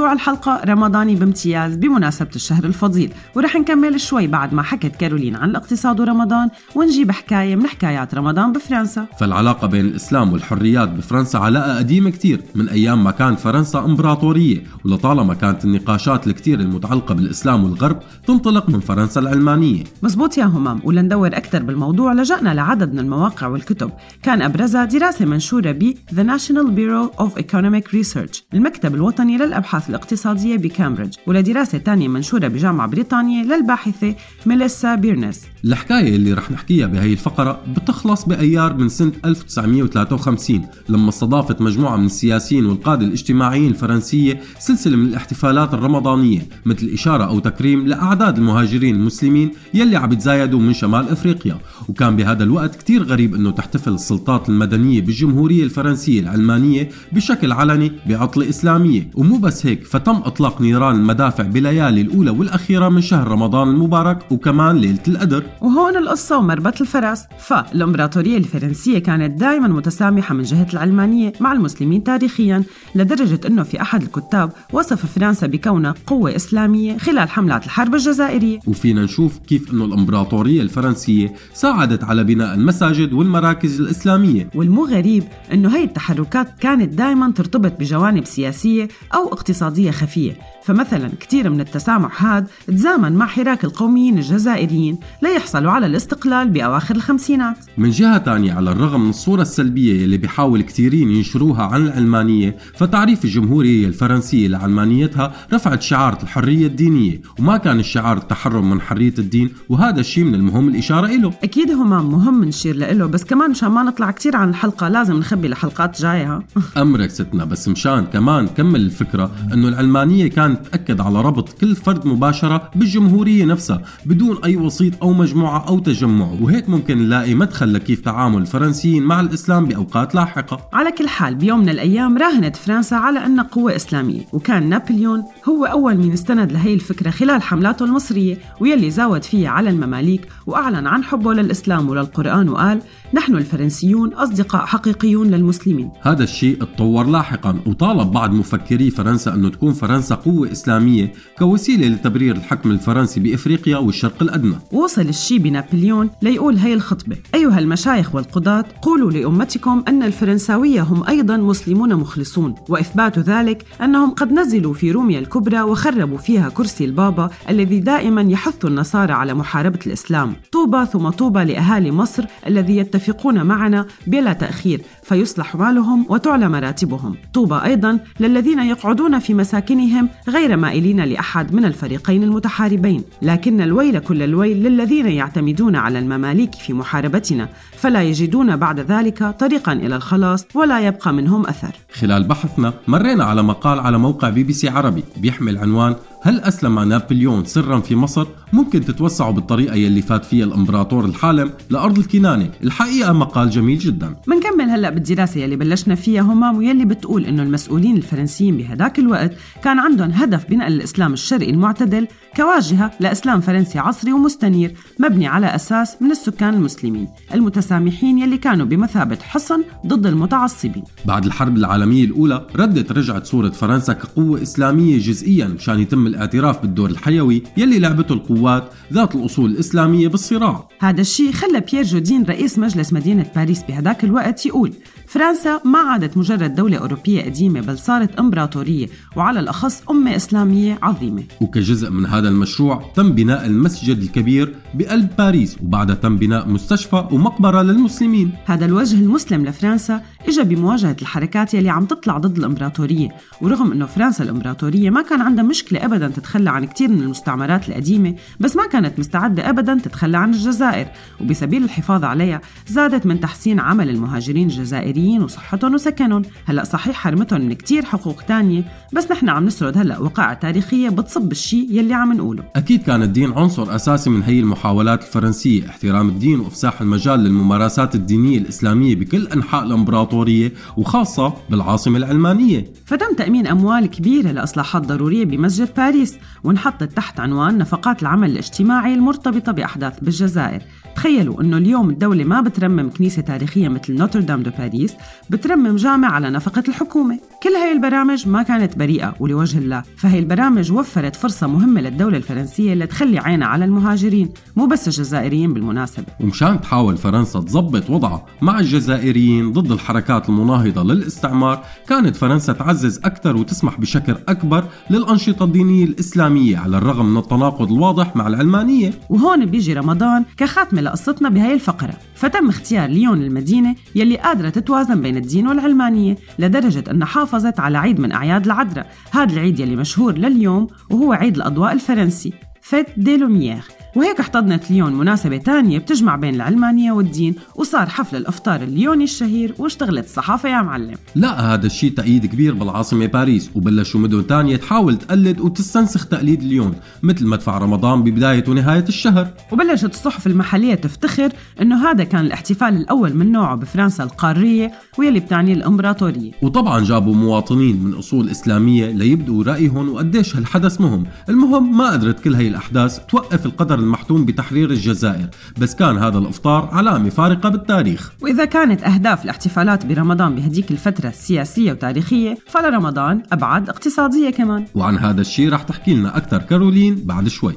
[0.00, 3.12] وموضوع الحلقة رمضاني بامتياز بمناسبة الشهر الفضيل.
[3.34, 8.52] ورح نكمل شوي بعد ما حكت كارولين عن الاقتصاد ورمضان ونجيب حكاية من حكايات رمضان
[8.52, 9.06] بفرنسا.
[9.18, 15.34] فالعلاقة بين الإسلام والحريات بفرنسا علاقة قديمة كتير من أيام ما كانت فرنسا إمبراطورية ولطالما
[15.34, 19.84] كانت النقاشات الكتير المتعلقة بالإسلام والغرب تنطلق من فرنسا العلمانية.
[20.02, 22.12] مزبوط يا همام ولندور أكثر بالموضوع.
[22.12, 23.90] لجأنا لعدد من المواقع والكتب.
[24.22, 30.56] كان أبرزها دراسة منشورة ب The National Bureau of Economic Research المكتب الوطني للأبحاث الاقتصادية
[30.56, 34.14] بكامبريدج ولدراسة تانية منشورة بجامعة بريطانية للباحثة
[34.46, 41.60] ميليسا بيرنس الحكاية اللي رح نحكيها بهي الفقرة بتخلص بأيار من سنة 1953 لما استضافت
[41.60, 48.38] مجموعة من السياسيين والقادة الاجتماعيين الفرنسية سلسلة من الاحتفالات الرمضانية مثل إشارة أو تكريم لأعداد
[48.38, 51.58] المهاجرين المسلمين يلي عم يتزايدوا من شمال إفريقيا.
[51.88, 58.48] وكان بهذا الوقت كتير غريب أنه تحتفل السلطات المدنية بالجمهورية الفرنسية العلمانية بشكل علني بعطلة
[58.48, 59.10] إسلامية.
[59.14, 64.76] ومو بس هيك فتم إطلاق نيران المدافع بليالي الأولى والأخيرة من شهر رمضان المبارك وكمان
[64.76, 67.24] ليلة القدر وهون القصة ومربط الفرس.
[67.38, 72.62] فالإمبراطورية الفرنسية كانت دائما متسامحة من جهة العلمانية مع المسلمين تاريخيا
[72.94, 78.58] لدرجة أنه في أحد الكتاب وصف فرنسا بكونها قوة إسلامية خلال حملات الحرب الجزائرية.
[78.66, 84.50] وفينا نشوف كيف أنه الإمبراطورية الفرنسية ساعدت على بناء المساجد والمراكز الإسلامية.
[84.54, 90.38] والمو غريب أنه هاي التحركات كانت دائما ترتبط بجوانب سياسية أو اقتصادية خفية.
[90.64, 94.98] فمثلا كثير من التسامح هاد تزامن مع حراك القوميين الجزائريين
[95.40, 97.56] ليحصلوا على الاستقلال بأواخر الخمسينات.
[97.78, 103.24] من جهة تانية على الرغم من الصورة السلبية اللي بيحاول كثيرين ينشروها عن العلمانية فتعريف
[103.24, 110.00] الجمهورية الفرنسية لعلمانيتها رفعت شعار الحرية الدينية وما كان الشعار التحرم من حرية الدين وهذا
[110.00, 111.32] الشيء من المهم الإشارة إله.
[111.42, 115.48] أكيد همام مهم نشير له بس كمان مشان ما نطلع كتير عن الحلقة لازم نخبي
[115.48, 116.40] لحلقات جاية؟
[116.76, 122.06] أمرك ستنا بس مشان كمان كمل الفكرة أنه العلمانية كانت تأكد على ربط كل فرد
[122.06, 126.28] مباشرة بالجمهورية نفسها بدون أي وسيط أو مجموعة أو تجمع.
[126.40, 130.60] وهيك ممكن نلاقي مدخل لكيف تعامل الفرنسيين مع الإسلام بأوقات لاحقة.
[130.72, 135.64] على كل حال بيوم من الأيام راهنت فرنسا على أنها قوة إسلامية وكان نابليون هو
[135.64, 141.04] أول من استند لهي الفكرة خلال حملاته المصرية ويلي زاود فيها على المماليك وأعلن عن
[141.04, 142.82] حبه للإسلام وللقرآن وقال
[143.14, 145.90] نحن الفرنسيون أصدقاء حقيقيون للمسلمين.
[146.02, 152.36] هذا الشيء اتطور لاحقا وطالب بعض مفكري فرنسا أنه تكون فرنسا قوة إسلامية كوسيلة لتبرير
[152.36, 154.54] الحكم الفرنسي بإفريقيا والشرق الأدنى.
[154.72, 161.36] وصل الشي بنابليون ليقول هي الخطبة أيها المشايخ والقضاة قولوا لأمتكم أن الفرنساوية هم أيضا
[161.36, 167.80] مسلمون مخلصون وإثبات ذلك أنهم قد نزلوا في روميا الكبرى وخربوا فيها كرسي البابا الذي
[167.80, 170.36] دائما يحث النصارى على محاربة الإسلام.
[170.52, 177.64] طوبى ثم طوبى لأهالي مصر الذي يتفقون معنا بلا تأخير فيصلح مالهم وتعلى مراتبهم طوبى
[177.64, 183.04] أيضا للذين يقعدون في مساكنهم غير مائلين لأحد من الفريقين المتحاربين.
[183.22, 189.72] لكن الويل كل الويل للذين يعتمدون على المماليك في محاربتنا فلا يجدون بعد ذلك طريقا
[189.72, 191.74] إلى الخلاص ولا يبقى منهم أثر.
[191.92, 196.80] خلال بحثنا مرينا على مقال على موقع بي بي سي عربي بيحمل عنوان هل أسلم
[196.80, 202.50] نابليون سرا في مصر؟ ممكن تتوسعوا بالطريقة يلي فات فيها الإمبراطور الحالم لأرض الكنانة.
[202.62, 204.16] الحقيقة مقال جميل جدا.
[204.26, 209.32] منكمل هلأ بالدراسة يلي بلشنا فيها همام ويلي بتقول إنه المسؤولين الفرنسيين بهداك الوقت
[209.64, 212.06] كان عندهم هدف بناء الإسلام الشرقي المعتدل
[212.36, 219.18] كواجهة لإسلام فرنسي عصري ومستنير مبني على أساس من السكان المسلمين المتسامحين يلي كانوا بمثابة
[219.22, 220.84] حصن ضد المتعصبين.
[221.04, 226.90] بعد الحرب العالمية الأولى ردت رجعت صورة فرنسا كقوة إسلامية جزئيا مشان يتم الاعتراف بالدور
[226.90, 230.68] الحيوي يلي لعبته القوات ذات الأصول الإسلامية بالصراع.
[230.80, 234.72] هذا الشيء خلى بيير جودين رئيس مجلس مدينة باريس بهداك الوقت يقول
[235.10, 238.86] فرنسا ما عادت مجرد دولة أوروبية قديمة بل صارت إمبراطورية
[239.16, 241.22] وعلى الأخص أمة إسلامية عظيمة.
[241.40, 247.62] وكجزء من هذا المشروع تم بناء المسجد الكبير بقلب باريس وبعدها تم بناء مستشفى ومقبرة
[247.62, 248.32] للمسلمين.
[248.46, 253.08] هذا الوجه المسلم لفرنسا اجى بمواجهة الحركات يلي عم تطلع ضد الإمبراطورية.
[253.40, 258.14] ورغم أنه فرنسا الإمبراطورية ما كان عندها مشكلة أبدا تتخلى عن كتير من المستعمرات القديمة
[258.40, 260.86] بس ما كانت مستعدة أبدا تتخلى عن الجزائر.
[261.20, 267.52] وبسبيل الحفاظ عليها زادت من تحسين عمل المهاجرين الجزائريين وصحتهم وسكنهم هلأ صحيح حرمتهم من
[267.52, 272.44] كتير حقوق تانية بس نحن عم نسرد هلأ وقائع تاريخية بتصب الشيء يلي عم نقوله.
[272.56, 275.68] أكيد كان الدين عنصر أساسي من هي المحاولات الفرنسية.
[275.68, 283.46] احترام الدين وإفساح المجال للممارسات الدينية الإسلامية بكل أنحاء الإمبراطورية وخاصة بالعاصمة العلمانية فتم تأمين
[283.46, 290.62] أموال كبيرة لإصلاحات ضرورية بمسجد باريس وانحطت تحت عنوان نفقات العمل الاجتماعي المرتبطة بأحداث بالجزائر.
[290.96, 294.89] تخيلوا أنه اليوم الدولة ما بترمم كنيسة تاريخية مثل نوتردام دو باريس.
[295.30, 297.18] بترمم جامع على نفقة الحكومة.
[297.42, 302.74] كل هاي البرامج ما كانت بريئة ولوجه الله فهي البرامج وفرت فرصة مهمة للدولة الفرنسية
[302.74, 306.06] لتخلي عينها على المهاجرين مو بس الجزائريين بالمناسبة.
[306.20, 313.36] ومشان تحاول فرنسا تظبط وضعها مع الجزائريين ضد الحركات المناهضة للاستعمار كانت فرنسا تعزز أكثر
[313.36, 319.74] وتسمح بشكل أكبر للأنشطة الدينية الإسلامية على الرغم من التناقض الواضح مع العلمانية وهون بيجي
[319.74, 321.94] رمضان كخاتمة لقصتنا بهاي الفقرة.
[322.14, 328.00] فتم اختيار ليون المدينة يلي قادرة تتوازن بين الدين والعلمانية لدرجة أنها حافظت على عيد
[328.00, 328.86] من أعياد العذراء.
[329.12, 332.32] هذا العيد يلي مشهور لليوم وهو عيد الأضواء الفرنسي.
[332.62, 333.62] Fête des Lumières
[333.96, 340.04] وهيك احتضنت ليون مناسبة تانية بتجمع بين العلمانية والدين وصار حفل الأفطار الليوني الشهير واشتغلت
[340.04, 340.94] الصحافة يا معلم.
[341.14, 346.74] لا هذا الشيء تأييد كبير بالعاصمة باريس وبلشوا مدن تانية تحاول تقلد وتستنسخ تقليد ليون
[347.02, 349.28] مثل مدفع رمضان ببداية ونهاية الشهر.
[349.52, 351.28] وبلشت الصحف المحلية تفتخر
[351.62, 356.32] إنه هذا كان الاحتفال الأول من نوعه بفرنسا القارية واللي بتعني الإمبراطورية.
[356.42, 362.34] وطبعا جابوا مواطنين من أصول إسلامية ليبدوا رأيهم وقديش هالحدث مهم، المهم ما قدرت كل
[362.34, 365.28] هي الأحداث توقف القدر المحتوم بتحرير الجزائر،
[365.58, 368.12] بس كان هذا الإفطار علامة فارقة بالتاريخ.
[368.22, 375.20] وإذا كانت أهداف الاحتفالات برمضان بهديك الفترة سياسية وتاريخية فلرمضان أبعد اقتصادية كمان وعن هذا
[375.20, 377.56] الشيء رح تحكي لنا أكثر كارولين بعد شوي.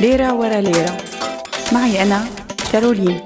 [0.00, 0.96] ليرة ورا ليرة
[1.72, 2.24] معي أنا
[2.72, 3.20] كارولين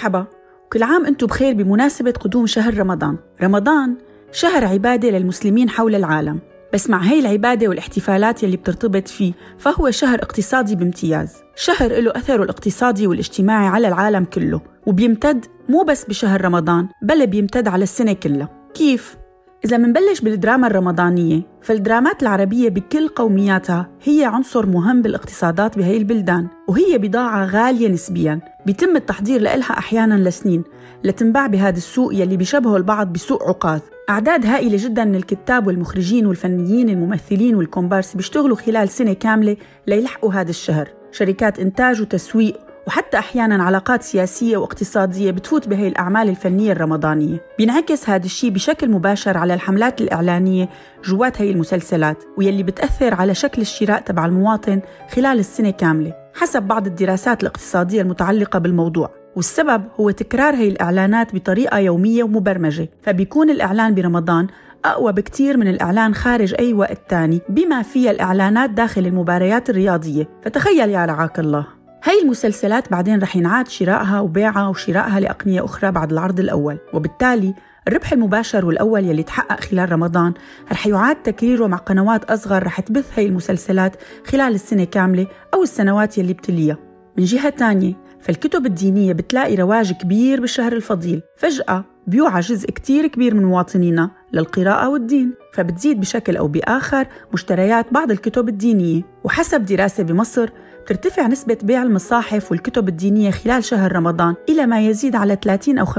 [0.00, 0.26] مرحبا.
[0.72, 3.16] كل عام أنتم بخير بمناسبة قدوم شهر رمضان.
[3.42, 3.96] رمضان
[4.32, 6.38] شهر عبادة للمسلمين حول العالم.
[6.74, 11.32] بس مع هي العبادة والاحتفالات يلي بترتبط فيه فهو شهر اقتصادي بامتياز.
[11.56, 14.60] شهر له أثره الاقتصادي والاجتماعي على العالم كله.
[14.86, 18.48] وبيمتد مو بس بشهر رمضان بل بيمتد على السنة كلها.
[18.74, 19.16] كيف؟
[19.64, 26.98] إذا منبلش بالدراما الرمضانية فالدرامات العربية بكل قومياتها هي عنصر مهم بالاقتصادات بهي البلدان وهي
[26.98, 30.64] بضاعة غالية نسبياً بيتم التحضير لإلها أحياناً لسنين
[31.04, 33.80] لتنباع بهذا السوق يلي بيشبهه البعض بسوق عكاظ
[34.10, 39.56] أعداد هائلة جدا من الكتاب والمخرجين والفنيين الممثلين والكومبارس بيشتغلوا خلال سنة كاملة
[39.86, 40.88] ليلحقوا هذا الشهر.
[41.12, 47.42] شركات إنتاج وتسويق وحتى أحيانا علاقات سياسية واقتصادية بتفوت بهي الأعمال الفنية الرمضانية.
[47.58, 50.68] بينعكس هذا الشيء بشكل مباشر على الحملات الإعلانية
[51.04, 54.80] جوات هي المسلسلات ويلي بتأثر على شكل الشراء تبع المواطن
[55.14, 59.10] خلال السنة كاملة حسب بعض الدراسات الاقتصادية المتعلقة بالموضوع.
[59.36, 64.46] والسبب هو تكرار هي الإعلانات بطريقة يومية ومبرمجة فبيكون الإعلان برمضان
[64.84, 70.28] أقوى بكتير من الإعلان خارج أي وقت تاني بما فيها الإعلانات داخل المباريات الرياضية.
[70.42, 71.79] فتخيل يا رعاك الله.
[72.04, 76.78] هاي المسلسلات بعدين رح ينعاد شرائها وبيعها وشرائها لأقنية أخرى بعد العرض الأول.
[76.94, 77.54] وبالتالي
[77.88, 80.34] الربح المباشر والأول يلي تحقق خلال رمضان
[80.72, 83.96] رح يعاد تكريره مع قنوات أصغر رح تبث هاي المسلسلات
[84.26, 86.78] خلال السنة كاملة أو السنوات يلي بتليها.
[87.18, 91.22] من جهة تانية فالكتب الدينية بتلاقي رواج كبير بالشهر الفضيل.
[91.36, 98.10] فجأة بيوعى جزء كتير كبير من مواطنينا للقراءة والدين فبتزيد بشكل أو بآخر مشتريات بعض
[98.10, 99.02] الكتب الدينية.
[99.24, 100.50] وحسب دراسة بمصر
[100.86, 105.86] ترتفع نسبة بيع المصاحف والكتب الدينية خلال شهر رمضان إلى ما يزيد على 30 أو
[105.86, 105.90] 35%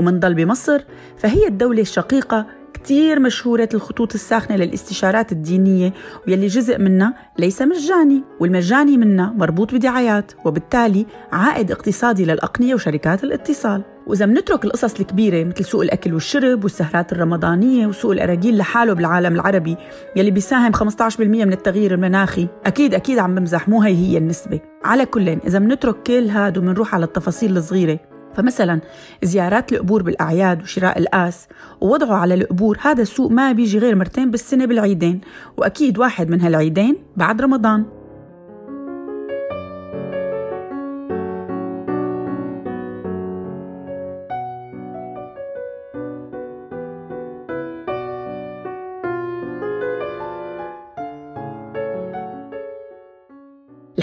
[0.00, 0.84] ومن ضل بمصر
[1.18, 5.92] فهي الدولة الشقيقة كتير مشهورة الخطوط الساخنة للاستشارات الدينية
[6.26, 13.82] ويلي جزء منها ليس مجاني والمجاني منها مربوط بدعايات وبالتالي عائد اقتصادي للأقنية وشركات الاتصال.
[14.10, 19.76] وإذا منترك القصص الكبيرة مثل سوق الأكل والشرب والسهرات الرمضانية وسوق الأراجيل لحاله بالعالم العربي
[20.16, 24.60] يلي بيساهم 15% من التغيير المناخي أكيد أكيد عم بمزح مو هي هي النسبة.
[24.84, 27.98] على كل إذا منترك كل هاد ومنروح على التفاصيل الصغيرة.
[28.34, 28.80] فمثلا
[29.22, 31.48] زيارات القبور بالأعياد وشراء القاس
[31.80, 35.20] ووضعه على القبور هذا السوق ما بيجي غير مرتين بالسنة بالعيدين.
[35.56, 37.99] وأكيد واحد من هالعيدين بعد رمضان.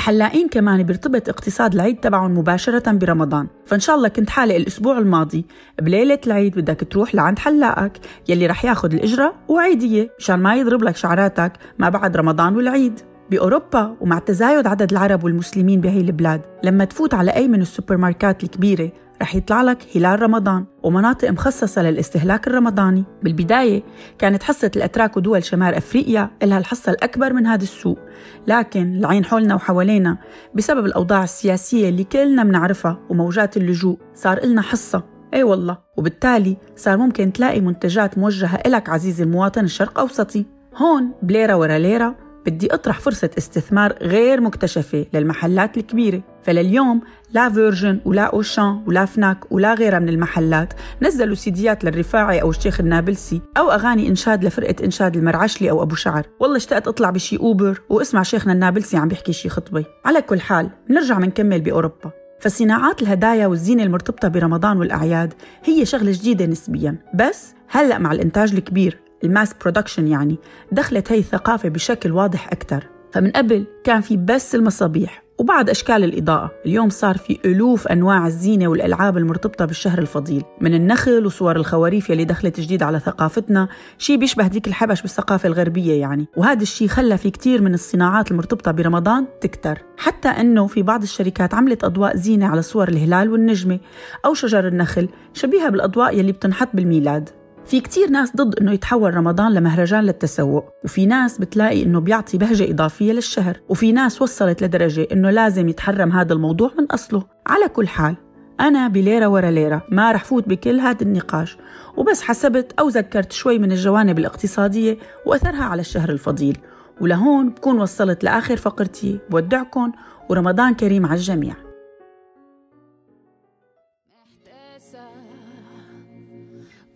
[0.08, 3.48] الحلاقين كمان بيرتبط اقتصاد العيد تبعهم مباشرة برمضان.
[3.66, 5.46] فإن شاء الله كنت حالق الأسبوع الماضي
[5.82, 7.92] بليلة العيد بدك تروح لعند حلاقك
[8.30, 13.00] يلي رح ياخد الإجرة وعيدية مشان ما يضرب لك شعراتك ما بعد رمضان والعيد.
[13.32, 18.44] بأوروبا ومع تزايد عدد العرب والمسلمين بهي البلاد لما تفوت على أي من السوبر ماركات
[18.44, 18.92] الكبيرة
[19.22, 23.04] رح يطلع لك هلال رمضان ومناطق مخصصة للاستهلاك الرمضاني.
[23.24, 23.84] بالبداية
[24.20, 28.00] كانت حصة الأتراك ودول شمال أفريقيا إلها الحصة الأكبر من هذا السوق.
[28.48, 30.18] لكن العين حولنا وحوالينا
[30.56, 35.04] بسبب الأوضاع السياسية اللي كلنا بنعرفها وموجات اللجوء صار إلنا حصة.
[35.34, 35.78] إي والله.
[35.98, 40.46] وبالتالي صار ممكن تلاقي منتجات موجهة إلك عزيزي المواطن الشرق أوسطي.
[40.76, 46.22] هون بليرة ورا ليرة بدي أطرح فرصة استثمار غير مكتشفة للمحلات الكبيرة.
[46.44, 52.50] فلليوم لا Virgin ولا Auchan ولا Fnac ولا غيرها من المحلات نزلوا سيديات للرفاعي أو
[52.50, 56.28] الشيخ النابلسي أو أغاني إنشاد لفرقة إنشاد المرعشلي أو أبو شعر.
[56.40, 59.86] والله اشتقت أطلع بشي Uber واسمع شيخنا النابلسي عم بيحكي شي خطبة.
[60.06, 62.12] على كل حال نرجع منكمل بأوروبا.
[62.40, 65.34] فصناعات الهدايا والزينة المرتبطة برمضان والأعياد
[65.64, 66.98] هي شغلة جديدة نسبياً.
[67.16, 70.38] بس هلأ مع الإنتاج الكبير ال mass production يعني
[70.72, 76.52] دخلت هي الثقافة بشكل واضح أكثر فمن قبل كان في بس المصابيح وبعض أشكال الإضاءة.
[76.66, 82.26] اليوم صار في ألوف أنواع الزينة والألعاب المرتبطة بالشهر الفضيل من النخل وصور الخواريف يلي
[82.26, 83.68] دخلت جديد على ثقافتنا.
[83.98, 86.28] شيء بيشبه ديك الحبش بالثقافة الغربية يعني.
[86.38, 89.82] وهذا الشيء خلى في كتير من الصناعات المرتبطة برمضان تكتر.
[89.98, 93.80] حتى أنه في بعض الشركات عملت أضواء زينة على صور الهلال والنجمة
[94.26, 97.30] أو شجر النخل شبيهة بالأضواء يلي بتنحط بالميلاد.
[97.68, 102.72] في كتير ناس ضد إنه يتحول رمضان لمهرجان للتسوق وفي ناس بتلاقي إنه بيعطي بهجة
[102.72, 107.24] إضافية للشهر وفي ناس وصلت لدرجة إنه لازم يتحرم هذا الموضوع من أصله.
[107.48, 108.16] على كل حال
[108.60, 111.58] أنا بليرة ورا ليرة ما رح فوت بكل هذا النقاش
[111.98, 116.58] وبس حسبت أو ذكرت شوي من الجوانب الاقتصادية وأثرها على الشهر الفضيل.
[117.02, 119.92] ولهون بكون وصلت لآخر فقرتي بودعكم
[120.30, 121.68] ورمضان كريم على الجميع.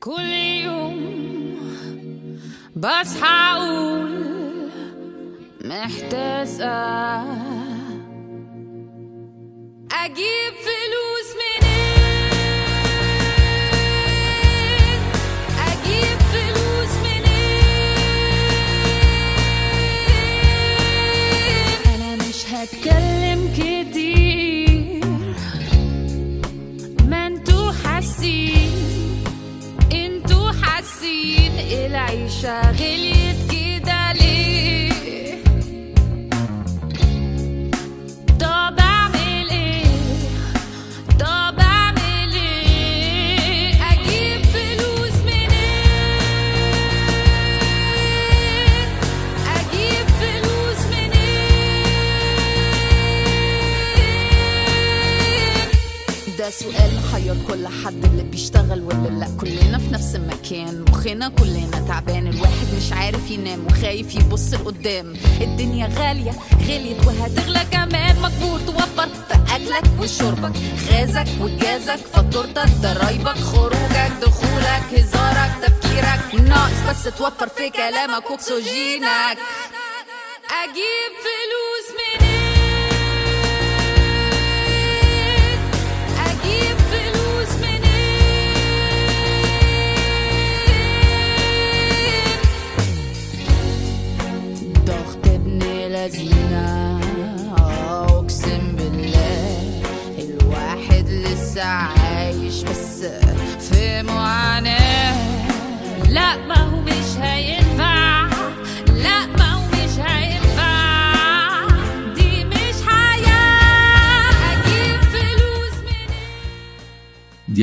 [0.03, 0.60] كل
[2.81, 4.11] بصحى أقول
[5.65, 7.21] محتاسة
[9.91, 11.20] أجيب فلوس
[32.11, 34.91] عايشة غليت كده ليه
[38.39, 39.85] طب أعمل إيه؟
[41.19, 45.51] طب أعمل إيه؟ أجيب فلوس منين؟
[49.55, 51.87] أجيب فلوس منين؟
[56.37, 56.90] ده سؤال
[57.31, 59.27] محير كل حد اللي بيشتغل ولا لا.
[59.41, 65.13] كلنا في نفس المكان مخنا كلنا تعبان الواحد مش عارف ينام وخايف يبص لقدام.
[65.41, 66.31] الدنيا غالية
[66.67, 68.15] غليت وهتغلى كمان.
[68.21, 70.51] مجبور توفر في أكلك وشربك
[70.91, 76.49] غازك وجازك فاتورتك ضرايبك خروجك دخولك هزارك تفكيرك.
[76.49, 79.37] ناقص بس توفر في كلامك وأكسجينك.
[80.63, 81.80] أجيب فلوس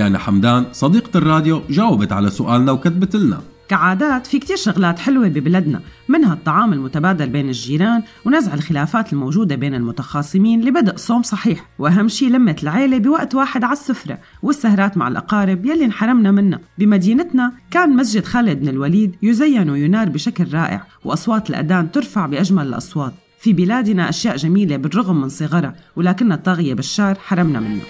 [0.08, 3.40] ديانا حمدان صديقة الراديو جاوبت على سؤالنا وكتبت لنا.
[3.68, 9.74] كعادات في كتير شغلات حلوة ببلدنا منها الطعام المتبادل بين الجيران ونزع الخلافات الموجودة بين
[9.74, 11.66] المتخاصمين لبدء صوم صحيح.
[11.78, 16.60] وأهم شي لمة العيلة بوقت واحد على السفرة والسهرات مع الأقارب يلي انحرمنا منها.
[16.78, 23.12] بمدينتنا كان مسجد خالد بن الوليد يزين وينار بشكل رائع وأصوات الأذان ترفع بأجمل الأصوات.
[23.40, 27.84] في بلادنا أشياء جميلة بالرغم من صغرها ولكن الطاغية بالشار حرمنا منها.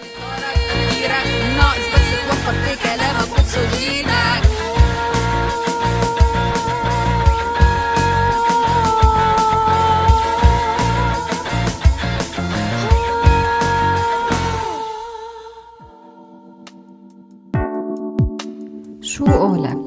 [19.19, 19.78] شو قولك؟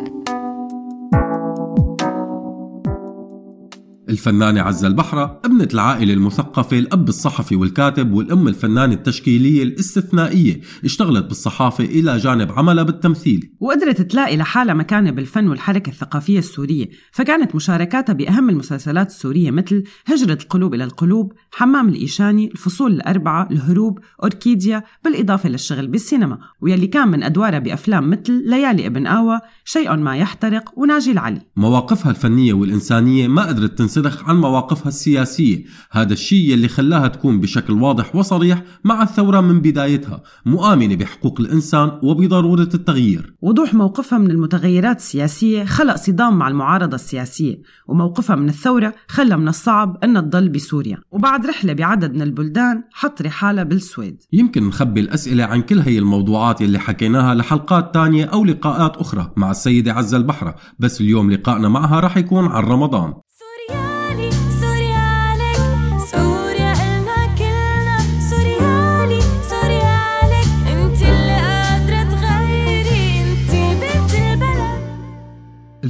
[4.11, 10.61] الفنانة عزة البحرة ابنة العائلة المثقفة الأب الصحفي والكاتب والأم الفنانة التشكيلية الاستثنائية.
[10.85, 13.51] اشتغلت بالصحافة إلى جانب عملها بالتمثيل.
[13.59, 16.89] وقدرت تلاقي لحالها مكانة بالفن والحركة الثقافية السورية.
[17.11, 23.99] فكانت مشاركاتها بأهم المسلسلات السورية مثل هجرة القلوب إلى القلوب حمام الإيشاني الفصول الأربعة الهروب
[24.23, 26.39] أوركيديا بالإضافة للشغل بالسينما.
[26.61, 31.41] ويلي كان من أدوارها بأفلام مثل ليالي ابن آوى شيء ما يحترق وناجي العلي.
[31.55, 35.63] مواقفها الفنية والإنسانية ما قدرت تنسدخ عن مواقفها السياسية.
[35.91, 41.91] هذا الشيء اللي خلاها تكون بشكل واضح وصريح مع الثورة من بدايتها مؤمنة بحقوق الإنسان
[42.03, 43.35] وبضرورة التغيير.
[43.41, 49.47] وضوح موقفها من المتغيرات السياسية خلق صدام مع المعارضة السياسية وموقفها من الثورة خلى من
[49.47, 50.97] الصعب أن تضل بسوريا.
[51.11, 54.17] وبعد رحلة بعدد من البلدان حط رحالة بالسويد.
[54.33, 59.51] يمكن نخبي الأسئلة عن كل هي الموضوعات اللي حكيناها لحلقات تانية أو لقاءات أخرى مع
[59.51, 60.55] السيدة عزة البحرة.
[60.79, 63.13] بس اليوم لقائنا معها رح يكون عن رمضان.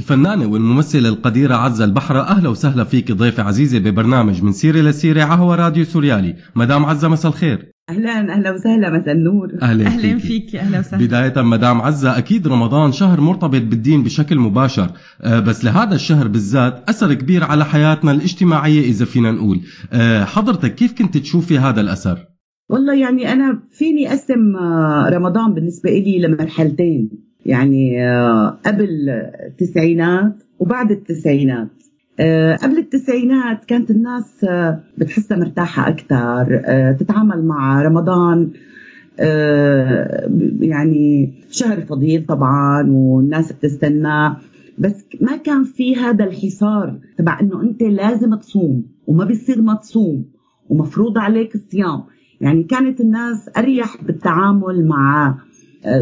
[0.02, 5.56] الفنانة والممثلة القديرة عزة البحرة أهلا وسهلا فيك ضيفة عزيزة ببرنامج من سيرة لسيرة عهوى
[5.56, 6.36] راديو سوريالي.
[6.56, 7.72] مدام عزة مساء الخير.
[7.90, 9.48] أهلا أهلا وسهلا مساء النور.
[9.62, 10.20] أهلا أهلا فيكي.
[10.20, 11.06] فيك أهلا وسهلا.
[11.06, 14.90] بداية مدام عزة أكيد رمضان شهر مرتبط بالدين بشكل مباشر
[15.20, 19.60] آه، بس لهذا الشهر بالذات أثر كبير على حياتنا الاجتماعية إذا فينا نقول.
[19.92, 22.18] آه، حضرتك كيف كنت تشوفي هذا الأثر؟
[22.70, 27.31] والله يعني أنا فيني أقسم آه، رمضان بالنسبة لي لمرحلتين.
[27.46, 29.10] يعني آه، قبل
[29.46, 31.68] التسعينات وبعد التسعينات.
[32.20, 36.62] آه، قبل التسعينات كانت الناس آه، بتحسها مرتاحة أكثر
[37.00, 38.50] تتعامل مع رمضان
[40.60, 44.36] يعني شهر فضيل طبعا والناس بتستناه
[44.78, 50.24] بس ما كان في هذا الحصار تبع إنه أنت لازم تصوم وما بيصير ما تصوم
[50.68, 52.02] ومفروض عليك الصيام.
[52.40, 55.38] يعني كانت الناس أريح بالتعامل مع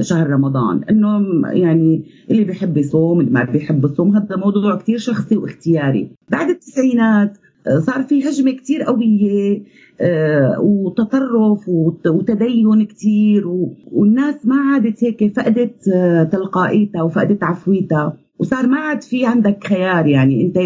[0.00, 0.84] شهر رمضان.
[0.90, 4.16] إنه يعني اللي بيحب يصوم اللي ما بيحب يصوم.
[4.16, 6.10] هذا موضوع كتير شخصي واختياري.
[6.30, 7.38] بعد التسعينات
[7.78, 9.62] صار في هجمة كتير قوية
[10.02, 18.16] آه، وتطرف وت- وتدين كتير و- والناس ما عادت هيك فقدت آه، تلقائيتها وفقدت عفويتها.
[18.38, 20.56] وصار ما عاد في عندك خيار يعني أنت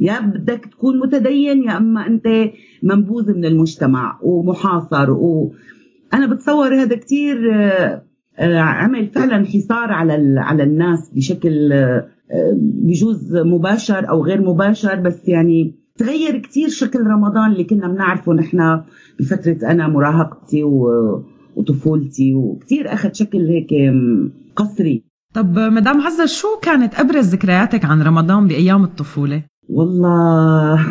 [0.00, 2.26] يا بدك تكون متدين يا أما أنت
[2.82, 5.10] منبوذ من المجتمع ومحاصر.
[5.10, 8.02] وأنا بتصور هذا كتير آه،
[8.38, 15.28] عمل فعلا حصار على على الناس بشكل آه، آه، بجوز مباشر أو غير مباشر بس
[15.28, 18.80] يعني تغير كتير شكل رمضان اللي كنا بنعرفه نحن
[19.20, 21.24] بفترة أنا مراهقتي و-
[21.56, 23.68] وطفولتي وكتير أخذ شكل هيك
[24.56, 25.02] قصري
[25.34, 30.80] طب مدام عزة شو كانت أبرز ذكرياتك عن رمضان بأيام الطفولة؟ والله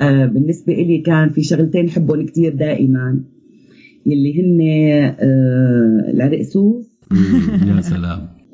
[0.00, 3.20] آه، بالنسبة إلي كان في شغلتين حبهم كتير دائما
[4.06, 4.60] يلي هن
[5.20, 6.86] آه، العرقسوس
[7.66, 8.28] يا سلام.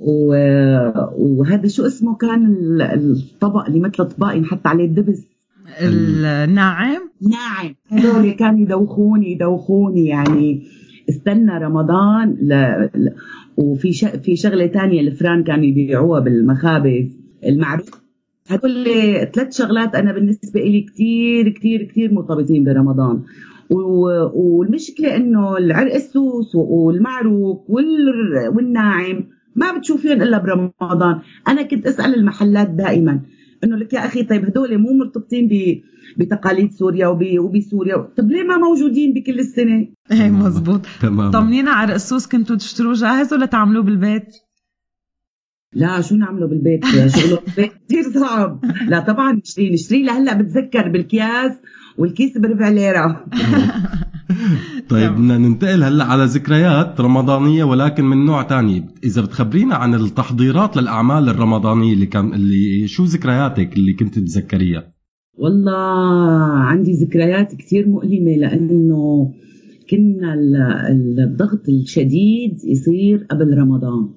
[1.18, 5.26] وهذا شو اسمه كان؟ الطبق اللي مثل طباق ينحط عليه الدبس.
[5.80, 7.74] الناعم؟ ناعم.
[7.88, 10.62] هذول كانوا يدوخوني يدوخوني يعني
[11.08, 12.52] استنى رمضان ل...
[12.94, 13.12] ل...
[13.56, 14.04] وفي ش...
[14.04, 17.90] في شغلة تانية الفران كانوا يبيعوها بالمخابز المعروف.
[18.48, 18.84] هدول
[19.34, 23.22] ثلاث شغلات أنا بالنسبة لي كثير كثير كثير مرتبطين برمضان.
[23.70, 29.24] والمشكلة إنه العرق السوس والمعروك والناعم
[29.56, 31.20] ما بتشوفيهم إلا برمضان.
[31.48, 33.20] أنا كنت أسأل المحلات دائما
[33.64, 35.48] إنه لك يا أخي طيب هدول مو مرتبطين
[36.16, 37.96] بتقاليد سوريا وبسوريا.
[37.96, 40.86] طب ليه ما موجودين بكل السنة؟ إيه مزبوط.
[41.02, 44.36] تمام طمنينا على السوس كنتوا تشتروه جاهز ولا تعملوه بالبيت؟
[45.72, 48.64] لا شو نعمله بالبيت؟ شغله بالبيت كثير صعب.
[48.88, 51.52] لا طبعا نشتري نشتري لهلأ بتذكر بالكياس
[51.98, 53.24] والكيس بربع ليره
[54.88, 58.84] طيب بدنا ننتقل هلا على ذكريات رمضانية ولكن من نوع تاني.
[59.04, 64.92] إذا بتخبرينا عن التحضيرات للأعمال الرمضانية اللي كان اللي شو ذكرياتك اللي كنت تتذكريها؟
[65.38, 65.76] والله
[66.52, 69.32] عندي ذكريات كثير مؤلمة لأنه
[69.90, 70.34] كنا
[71.24, 74.08] الضغط الشديد يصير قبل رمضان.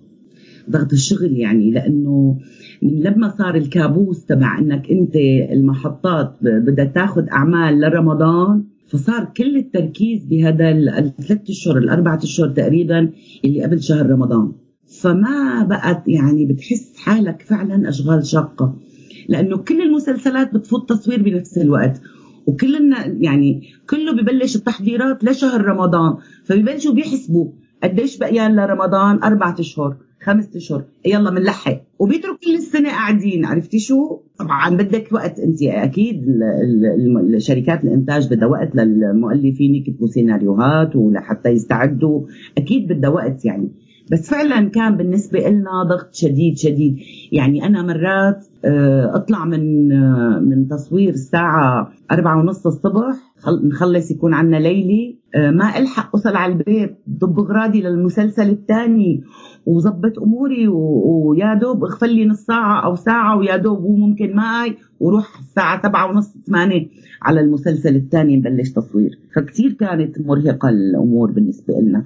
[0.69, 2.38] ضغط الشغل يعني لأنه
[2.82, 5.15] لما صار الكابوس تبع إنك أنت
[5.51, 13.09] المحطات بدها تاخذ أعمال لرمضان فصار كل التركيز بهذا الثلاث أشهر الأربعة أشهر تقريبا
[13.45, 14.51] اللي قبل شهر رمضان.
[15.01, 18.75] فما بقت يعني بتحس حالك فعلا أشغال شاقة
[19.29, 22.01] لأنه كل المسلسلات بتفوت تصوير بنفس الوقت
[22.47, 26.15] وكلنا يعني كله ببلش التحضيرات لشهر رمضان
[26.45, 27.51] فبيبلشوا بيحسبوا
[27.84, 29.97] قديش بقيان لرمضان؟ أربعة أشهر.
[30.24, 30.84] خمسة أشهر.
[31.05, 31.82] يلا بنلحق.
[31.99, 33.45] وبيترك كل السنة قاعدين.
[33.45, 35.39] عرفتي شو؟ طبعا بدك وقت.
[35.39, 36.26] انت أكيد
[37.38, 42.22] شركات الإنتاج بدها وقت للمؤلفين يكتبوا سيناريوهات ولحتى يستعدوا.
[42.57, 43.72] أكيد بدها وقت يعني.
[44.11, 46.97] بس فعلا كان بالنسبة لنا ضغط شديد شديد.
[47.32, 53.16] يعني أنا مرات آه، أطلع من آه، من تصوير الساعة أربعة ونص الصبح.
[53.64, 55.18] نخلص يكون عنا ليلي.
[55.36, 56.97] آه، ما ألحق أوصل على البيت.
[57.09, 59.24] ضب غرادي للمسلسل الثاني
[59.66, 64.76] وظبط أموري ويا دوب اغفل لي نص ساعة أو ساعة ويا دوب هو ممكن معي
[64.99, 66.88] وروح الساعة سبعة ونص ثمانية
[67.22, 69.20] على المسلسل الثاني نبلش تصوير.
[69.36, 72.03] فكتير كانت مرهقة الأمور بالنسبة لنا.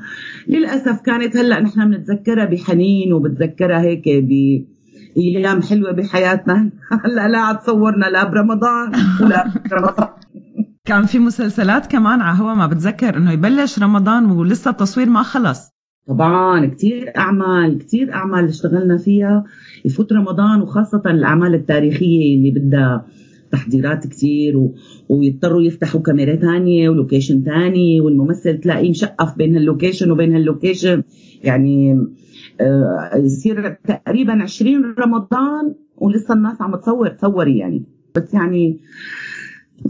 [0.48, 4.32] للأسف كانت هلأ نحن بنتذكرها بحنين وبتذكرها هيك ب
[5.18, 6.72] أيام حلوة بحياتنا.
[7.06, 8.92] هلا لا تصورنا لا برمضان
[9.22, 10.08] ولا برمضان
[10.86, 15.76] كان في مسلسلات كمان على هوا ما بتذكر إنه يبلش رمضان ولسه التصوير ما خلص.
[16.08, 19.44] طبعا كثير أعمال كثير أعمال اشتغلنا فيها.
[19.86, 23.06] يفوت رمضان وخاصة الأعمال التاريخية اللي بدها
[23.52, 24.76] تحضيرات كثير و...
[25.10, 30.48] ويضطروا يفتحوا كاميرا ثانية و location ثاني والممثل تلاقيه مشقف بين هال location وبين هال
[30.48, 31.04] location
[31.44, 32.06] يعني
[33.16, 37.84] يصير تقريبا 20 رمضان ولسه الناس عم تصور تصوري يعني.
[38.16, 38.80] بس يعني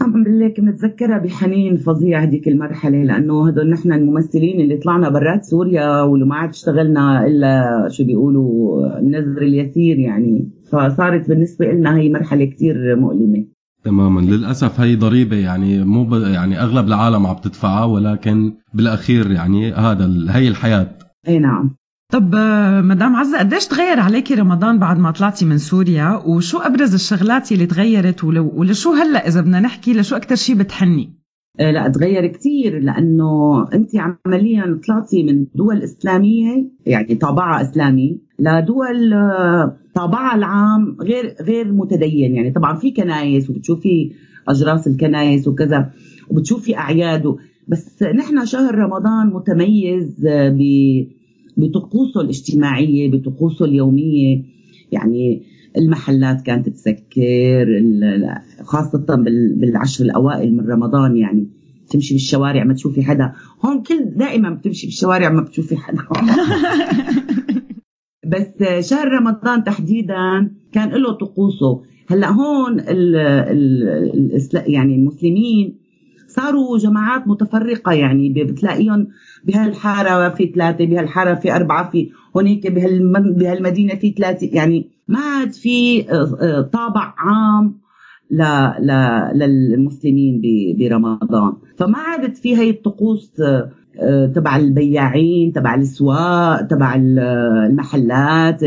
[0.01, 6.01] نعم بالله متذكرة بحنين فظيع هذيك المرحلة لأنه هدول نحن الممثلين اللي طلعنا برات سوريا
[6.01, 10.49] واللي ما عاد اشتغلنا إلا شو بيقولوا النذر اليسير يعني.
[10.72, 13.45] فصارت بالنسبة لنا هي مرحلة كتير مؤلمة.
[13.84, 14.22] تماما.
[14.22, 16.13] للأسف هي ضريبة يعني مو ب...
[16.13, 20.88] يعني أغلب العالم عم تدفعها ولكن بالأخير يعني هذا هي الحياة.
[21.28, 21.76] أي نعم.
[22.12, 26.93] طب آه، مدام عزة قديش تغير عليكي رمضان بعد ما طلعتي من سوريا؟ وشو أبرز
[26.93, 31.14] الشغلات اللي تغيرت؟ ولشو هلأ إذا بدنا نحكي لشو أكثر شيء بتحني؟
[31.60, 39.14] آه، لا تغير كثير لأنه أنت عمليا طلعتي من دول إسلامية يعني طابعها إسلامي لدول
[39.14, 42.36] آه، طابعها العام غير غير متدين.
[42.36, 44.12] يعني طبعا في كنايس وبتشوفي
[44.47, 45.91] أجراس الكنايس وكذا
[46.30, 47.36] وبتشوفي أعياد
[47.68, 50.62] بس نحن شهر رمضان متميز ب
[51.58, 54.43] بطقوسه الاجتماعية بطقوسه اليومية.
[54.91, 55.41] يعني
[55.78, 57.66] المحلات كانت تسكر
[58.64, 59.06] خاصة
[59.56, 61.47] بالعشر الأوائل من رمضان يعني
[61.89, 63.34] تمشي بالشوارع ما تشوفي حدا.
[63.66, 66.03] هون كل دائما بتمشي بالشوارع ما بتشوفي حدا.
[68.32, 71.82] بس شهر رمضان تحديدا كان له طقوسه.
[72.08, 75.84] هلأ هون ال ال يعني المسلمين
[76.36, 79.07] صاروا جماعات متفرقة يعني بتلاقيهم
[79.45, 84.49] بهالحارة في ثلاثة بهالحارة في أربعة في هونيك بهالمدينة في ثلاثة.
[84.53, 87.79] يعني ما عاد في آه، آه، طابع عام
[89.36, 90.41] للمسلمين
[90.79, 91.53] برمضان.
[91.77, 93.41] فما عادت في هي الطقوس
[94.01, 98.63] آه، تبع البياعين تبع الأسواق تبع المحلات.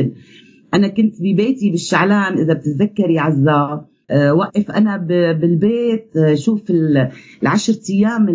[0.75, 3.85] أنا كنت ببيتي بالشعلان إذا بتتذكري عزة.
[4.13, 4.97] وقف أنا
[5.33, 7.11] بالبيت آه، شوف ال-
[7.43, 8.27] العشر أيام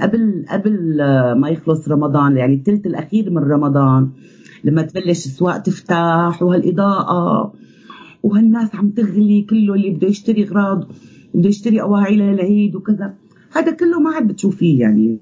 [0.00, 4.08] قبل قبل آه، ما يخلص رمضان يعني الثلث الأخير من رمضان
[4.64, 7.52] لما تبلش الاسواق تفتح وهالإضاءة
[8.22, 10.88] وهالناس عم تغلي كله اللي بده يشتري اغراض
[11.34, 13.14] بده يشتري أواعي للعيد وكذا.
[13.52, 15.18] هذا كله ما عاد بتشوفيه يعني.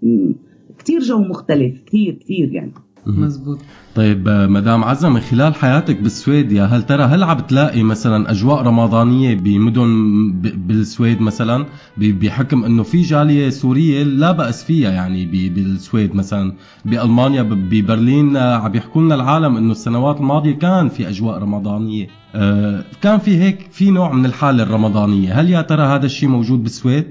[0.79, 2.73] كثير جو مختلف كثير كثير يعني.
[3.07, 3.59] مزبوط.
[3.95, 8.31] طيب آه، مدام عزة من خلال حياتك بالسويد يا هل ترى هل عم تلاقي مثلا
[8.31, 16.15] أجواء رمضانية بمدن بالسويد مثلا؟ بحكم إنه في جالية سورية لا بأس فيها يعني بالسويد
[16.15, 16.53] مثلا.
[16.85, 22.07] بألمانيا ببرلين آه، عم يحكوا لنا العالم إنه السنوات الماضية كان في أجواء رمضانية.
[22.35, 25.41] آه، كان في هيك في نوع من الحالة الرمضانية.
[25.41, 27.05] هل يا ترى هذا الشيء موجود بالسويد؟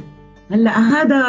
[0.52, 1.22] هلا هذا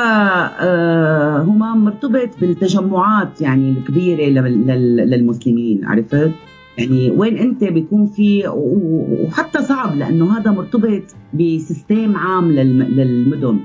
[0.61, 6.31] آه هما مرتبط بالتجمعات يعني الكبيرة لل- لل- للمسلمين عرفت؟
[6.79, 11.03] يعني وين انت بيكون في وحتى صعب لأنه هذا مرتبط
[11.35, 13.59] بسيستم عام للم- للمدن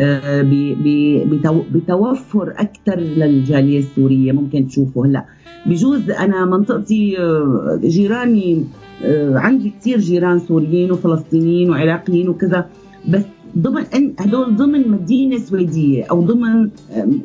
[0.00, 0.42] آه،
[1.72, 5.24] بتوفر أكثر للجالية السورية ممكن تشوفوا هلا
[5.66, 8.64] بجوز أنا منطقتي آه، جيراني
[9.34, 12.66] عندي كثير جيران سوريين وفلسطينيين وعراقيين وكذا
[13.08, 13.22] بس
[13.58, 13.84] ضمن
[14.20, 16.70] هدول ضمن مدينة سويدية أو ضمن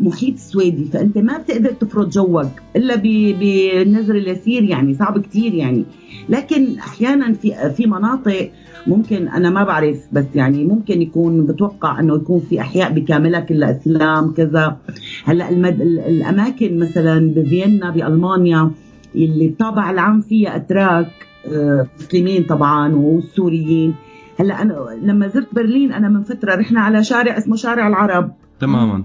[0.02, 5.86] محيط سويدي فأنت ما بتقدر تفرض جوك إلا ب- بالنذر اليسير يعني صعب كثير يعني.
[6.30, 8.52] لكن أحيانا في في مناطق
[8.88, 13.72] ممكن أنا ما بعرف بس يعني ممكن يكون بتوقع إنه يكون في أحياء بكاملها كلها
[13.82, 14.78] إسلام كذا.
[15.26, 15.82] هلأ المد...
[15.82, 18.72] ال- الأماكن مثلا بفيينا بألمانيا
[19.16, 21.08] اللي الطابع العام فيها أتراك
[21.54, 23.94] آه، مسلمين طبعا والسوريين
[24.40, 28.32] هلا أنا لما زرت برلين أنا من فترة رحنا على شارع اسمه شارع العرب.
[28.60, 29.04] تماما.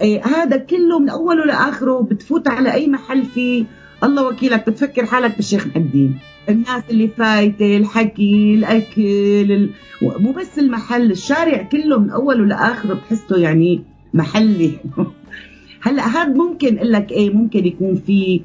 [0.00, 3.64] إيه هذا كله من أوله لآخره بتفوت على أي محل فيه.
[4.04, 6.18] الله وكيلك بتفكر حالك بالشيخ الدين
[6.48, 9.70] الناس اللي فايتة الحكي الأكل ال...
[10.02, 13.84] مو بس المحل الشارع كله من أوله لآخره بتحسه يعني
[14.14, 14.72] محلي.
[15.86, 18.40] هلا هذا ممكن أقول لك إيه ممكن يكون في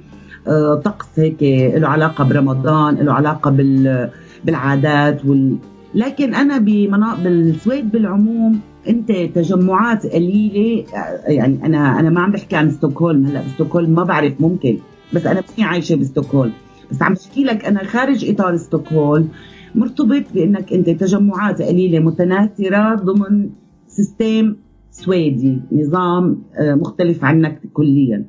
[0.47, 1.43] آه، طقس هيك
[1.77, 4.09] له علاقة برمضان له علاقة بال
[4.45, 5.57] بالعادات وال...
[5.95, 7.15] لكن أنا بمنا...
[7.23, 10.85] بالسويد بالعموم أنت تجمعات قليلة
[11.27, 14.77] يعني أنا أنا ما عم بحكي عن ستوكهولم هلأ بستوكهولم ما بعرف ممكن
[15.13, 16.51] بس أنا ماني عايشة بستوكهولم.
[16.91, 19.29] بس عم بحكي لك أنا خارج إطار ستوكهولم
[19.75, 23.49] مرتبط بأنك أنت تجمعات قليلة متناثرة ضمن
[23.87, 24.55] system
[24.91, 28.25] سويدي نظام آه، مختلف عنك كليا.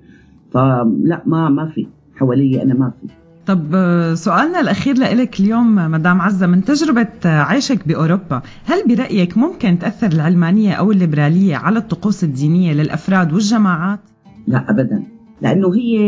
[0.51, 3.22] فلأ ما ما في حوالي أنا ما في.
[3.47, 9.79] طب آه، سؤالنا الأخير لإلك اليوم مدام عزة من تجربة عيشك بأوروبا هل برأيك ممكن
[9.79, 14.01] تأثر العلمانية أو الليبرالية على الطقوس الدينية للأفراد والجماعات؟
[14.47, 15.03] لا ابدا
[15.43, 15.99] لأنه هي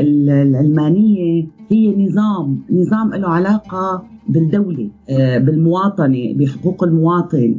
[0.00, 7.54] ال- العلمانيه هي نظام نظام له علاقة بالدولة آه، بالمواطنة بحقوق المواطن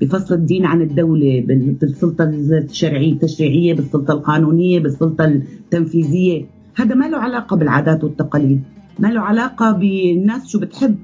[0.00, 7.18] بفصل الدين عن الدولة بال- بالسلطة الشرعية التشريعية بالسلطة القانونية بالسلطة التنفيذية هذا ما له
[7.18, 8.62] علاقة بالعادات والتقاليد.
[8.98, 10.96] ما له علاقة بالناس شو بتحب.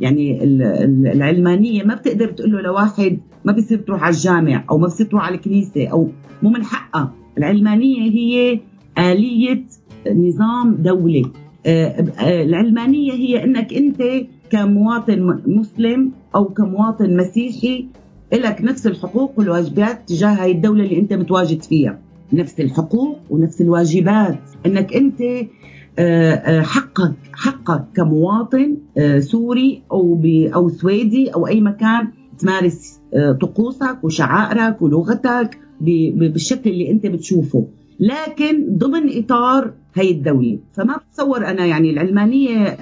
[0.00, 4.78] يعني ال- ال- العلمانية ما بتقدر تقول له لواحد ما بيصير تروح على الجامع أو
[4.78, 6.08] ما بيصير تروح على الكنيسة أو
[6.42, 7.12] مو من حقها.
[7.38, 8.60] العلمانية هي
[8.98, 9.64] آلية
[10.12, 11.22] نظام دولة.
[11.66, 14.02] آه، آه، العلمانية هي إنك أنت
[14.50, 17.86] كمواطن مسلم أو كمواطن مسيحي
[18.32, 21.98] لك نفس الحقوق والواجبات تجاه هاي الدولة اللي أنت متواجد فيها.
[22.32, 24.38] نفس الحقوق ونفس الواجبات.
[24.66, 25.20] إنك أنت
[25.98, 30.22] آه، آه، حقك حقك كمواطن آه، سوري أو
[30.54, 32.08] أو سويدي أو أي مكان
[32.38, 33.00] تمارس
[33.40, 37.66] طقوسك وشعائرك ولغتك بالشكل اللي أنت بتشوفه.
[38.00, 40.58] لكن ضمن إطار هي الدولة.
[40.72, 42.76] فما بتصور أنا يعني العلمانية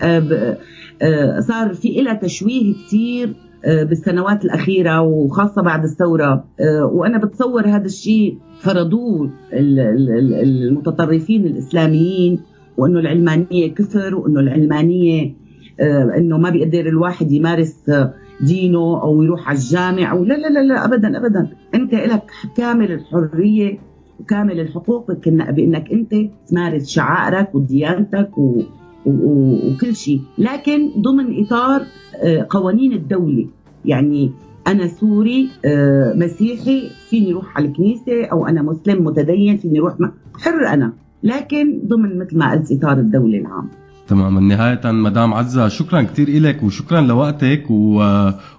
[1.41, 3.35] صار في لها تشويه كثير
[3.67, 6.45] بالسنوات الأخيرة وخاصة بعد الثورة.
[6.61, 10.35] آه، وأنا بتصور هذا الشيء فرضوه ال- ال- ال-
[10.69, 12.41] المتطرفين الإسلاميين
[12.77, 15.33] وأنه العلمانية كفر وأنه العلمانية
[15.81, 20.49] آه، أنه ما بيقدر الواحد يمارس آه، دينه أو يروح على الجامع أو لا لا
[20.63, 21.49] لا, أبدا أبدا.
[21.75, 22.23] أنت لك
[22.57, 23.79] كامل الحرية
[24.21, 25.13] وكامل الحقوق
[25.51, 26.15] بأنك أنت
[26.49, 28.63] تمارس شعائرك وديانتك و-
[29.07, 30.21] وكل شيء.
[30.39, 31.83] لكن ضمن إطار
[32.23, 33.47] آه، قوانين الدولة.
[33.85, 34.33] يعني
[34.67, 39.95] أنا سوري آه، مسيحي فيني روح على الكنيسة أو أنا مسلم متدين فيني روح
[40.35, 40.93] حر أنا.
[41.23, 43.69] لكن ضمن مثل ما قلت إطار الدولة العام.
[44.09, 44.41] تماما.
[44.41, 47.71] نهاية مدام عزة شكرا كثير إلك وشكرا لوقتك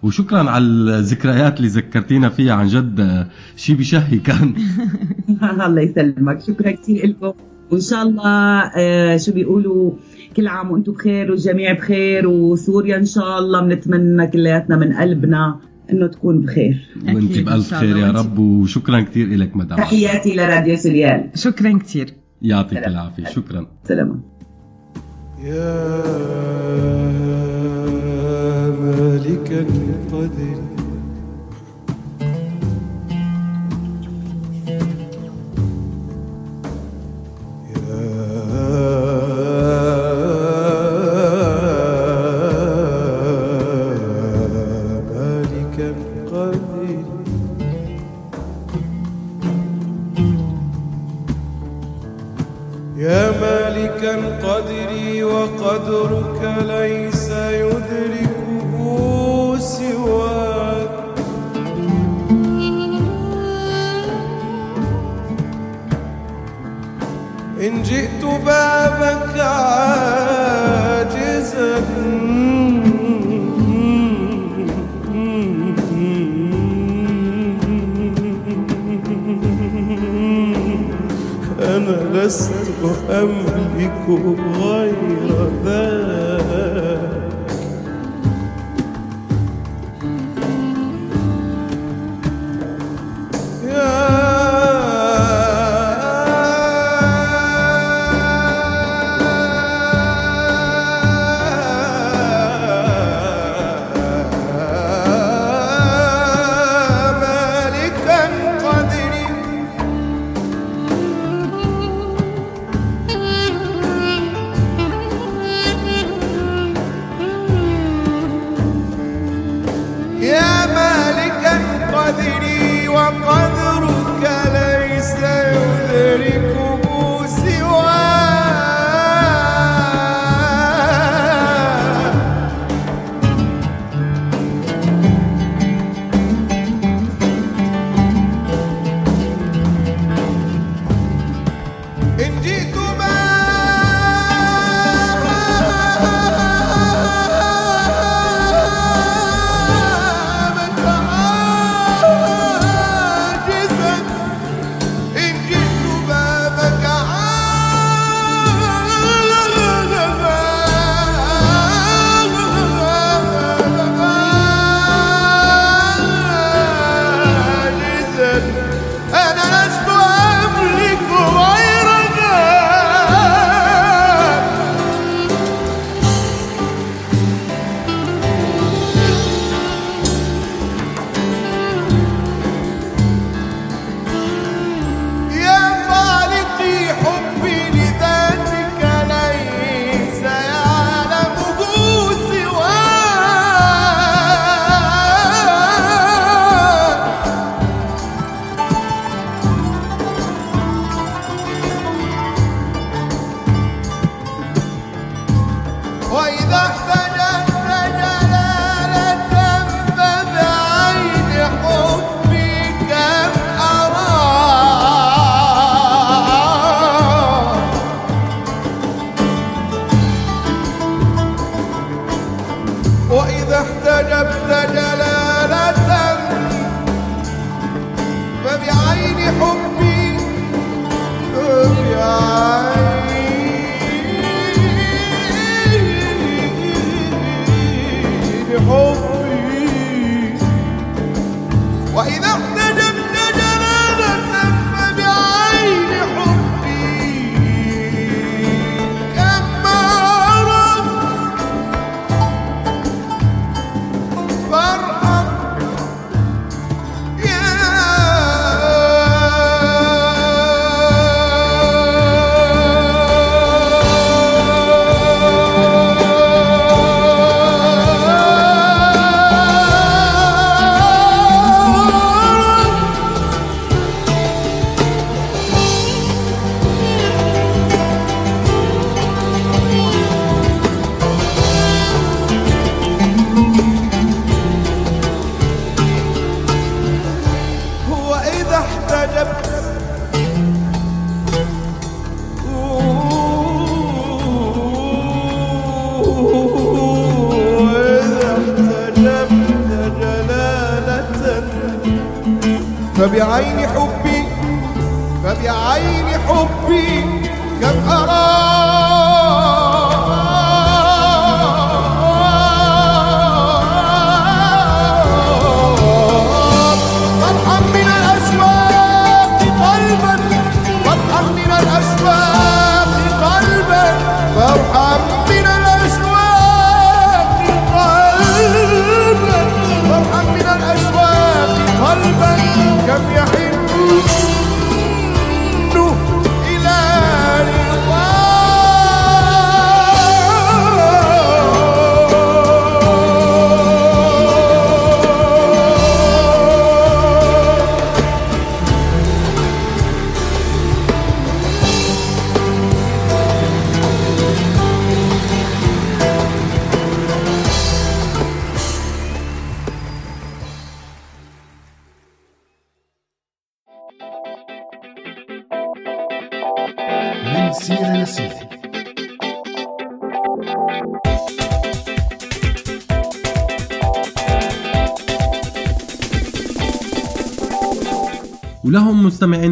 [0.04, 3.28] وشكرا على الذكريات اللي ذكرتينا فيها عن جد.
[3.56, 4.54] شيء بشهي كان.
[5.68, 6.41] الله يسلمك.
[6.41, 7.34] شكرا كثير لكم
[7.72, 9.91] وإن شاء الله آه، شو بيقولوا؟
[10.36, 15.59] كل عام وأنتم بخير والجميع بخير وسوريا إن شاء الله بنتمنى كلياتنا من قلبنا
[15.91, 16.89] إنه تكون بخير.
[17.07, 19.77] وانت بألف خير يا رب وشكرا كثير لك مدام.
[19.77, 23.25] تحياتي لراديو سوريال شكرا كثير يعطيك العافية.
[23.25, 23.67] شكرا.
[23.88, 24.21] سلام.
[25.43, 26.05] يا
[28.79, 30.74] مالك القدر.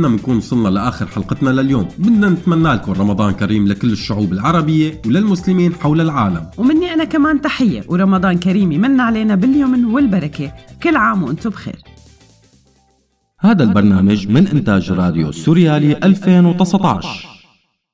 [0.04, 1.88] مستمعينا بنكون وصلنا لآخر حلقتنا لليوم.
[1.97, 6.49] بدنا نتمنى لكم رمضان كريم لكل الشعوب العربية وللمسلمين حول العالم.
[6.58, 10.51] ومني أنا كمان تحية ورمضان كريم يمن علينا باليمن والبركة.
[10.84, 11.80] كل عام وأنتم بخير.
[13.39, 17.32] هذا البرنامج من إنتاج راديو سوريالي 2019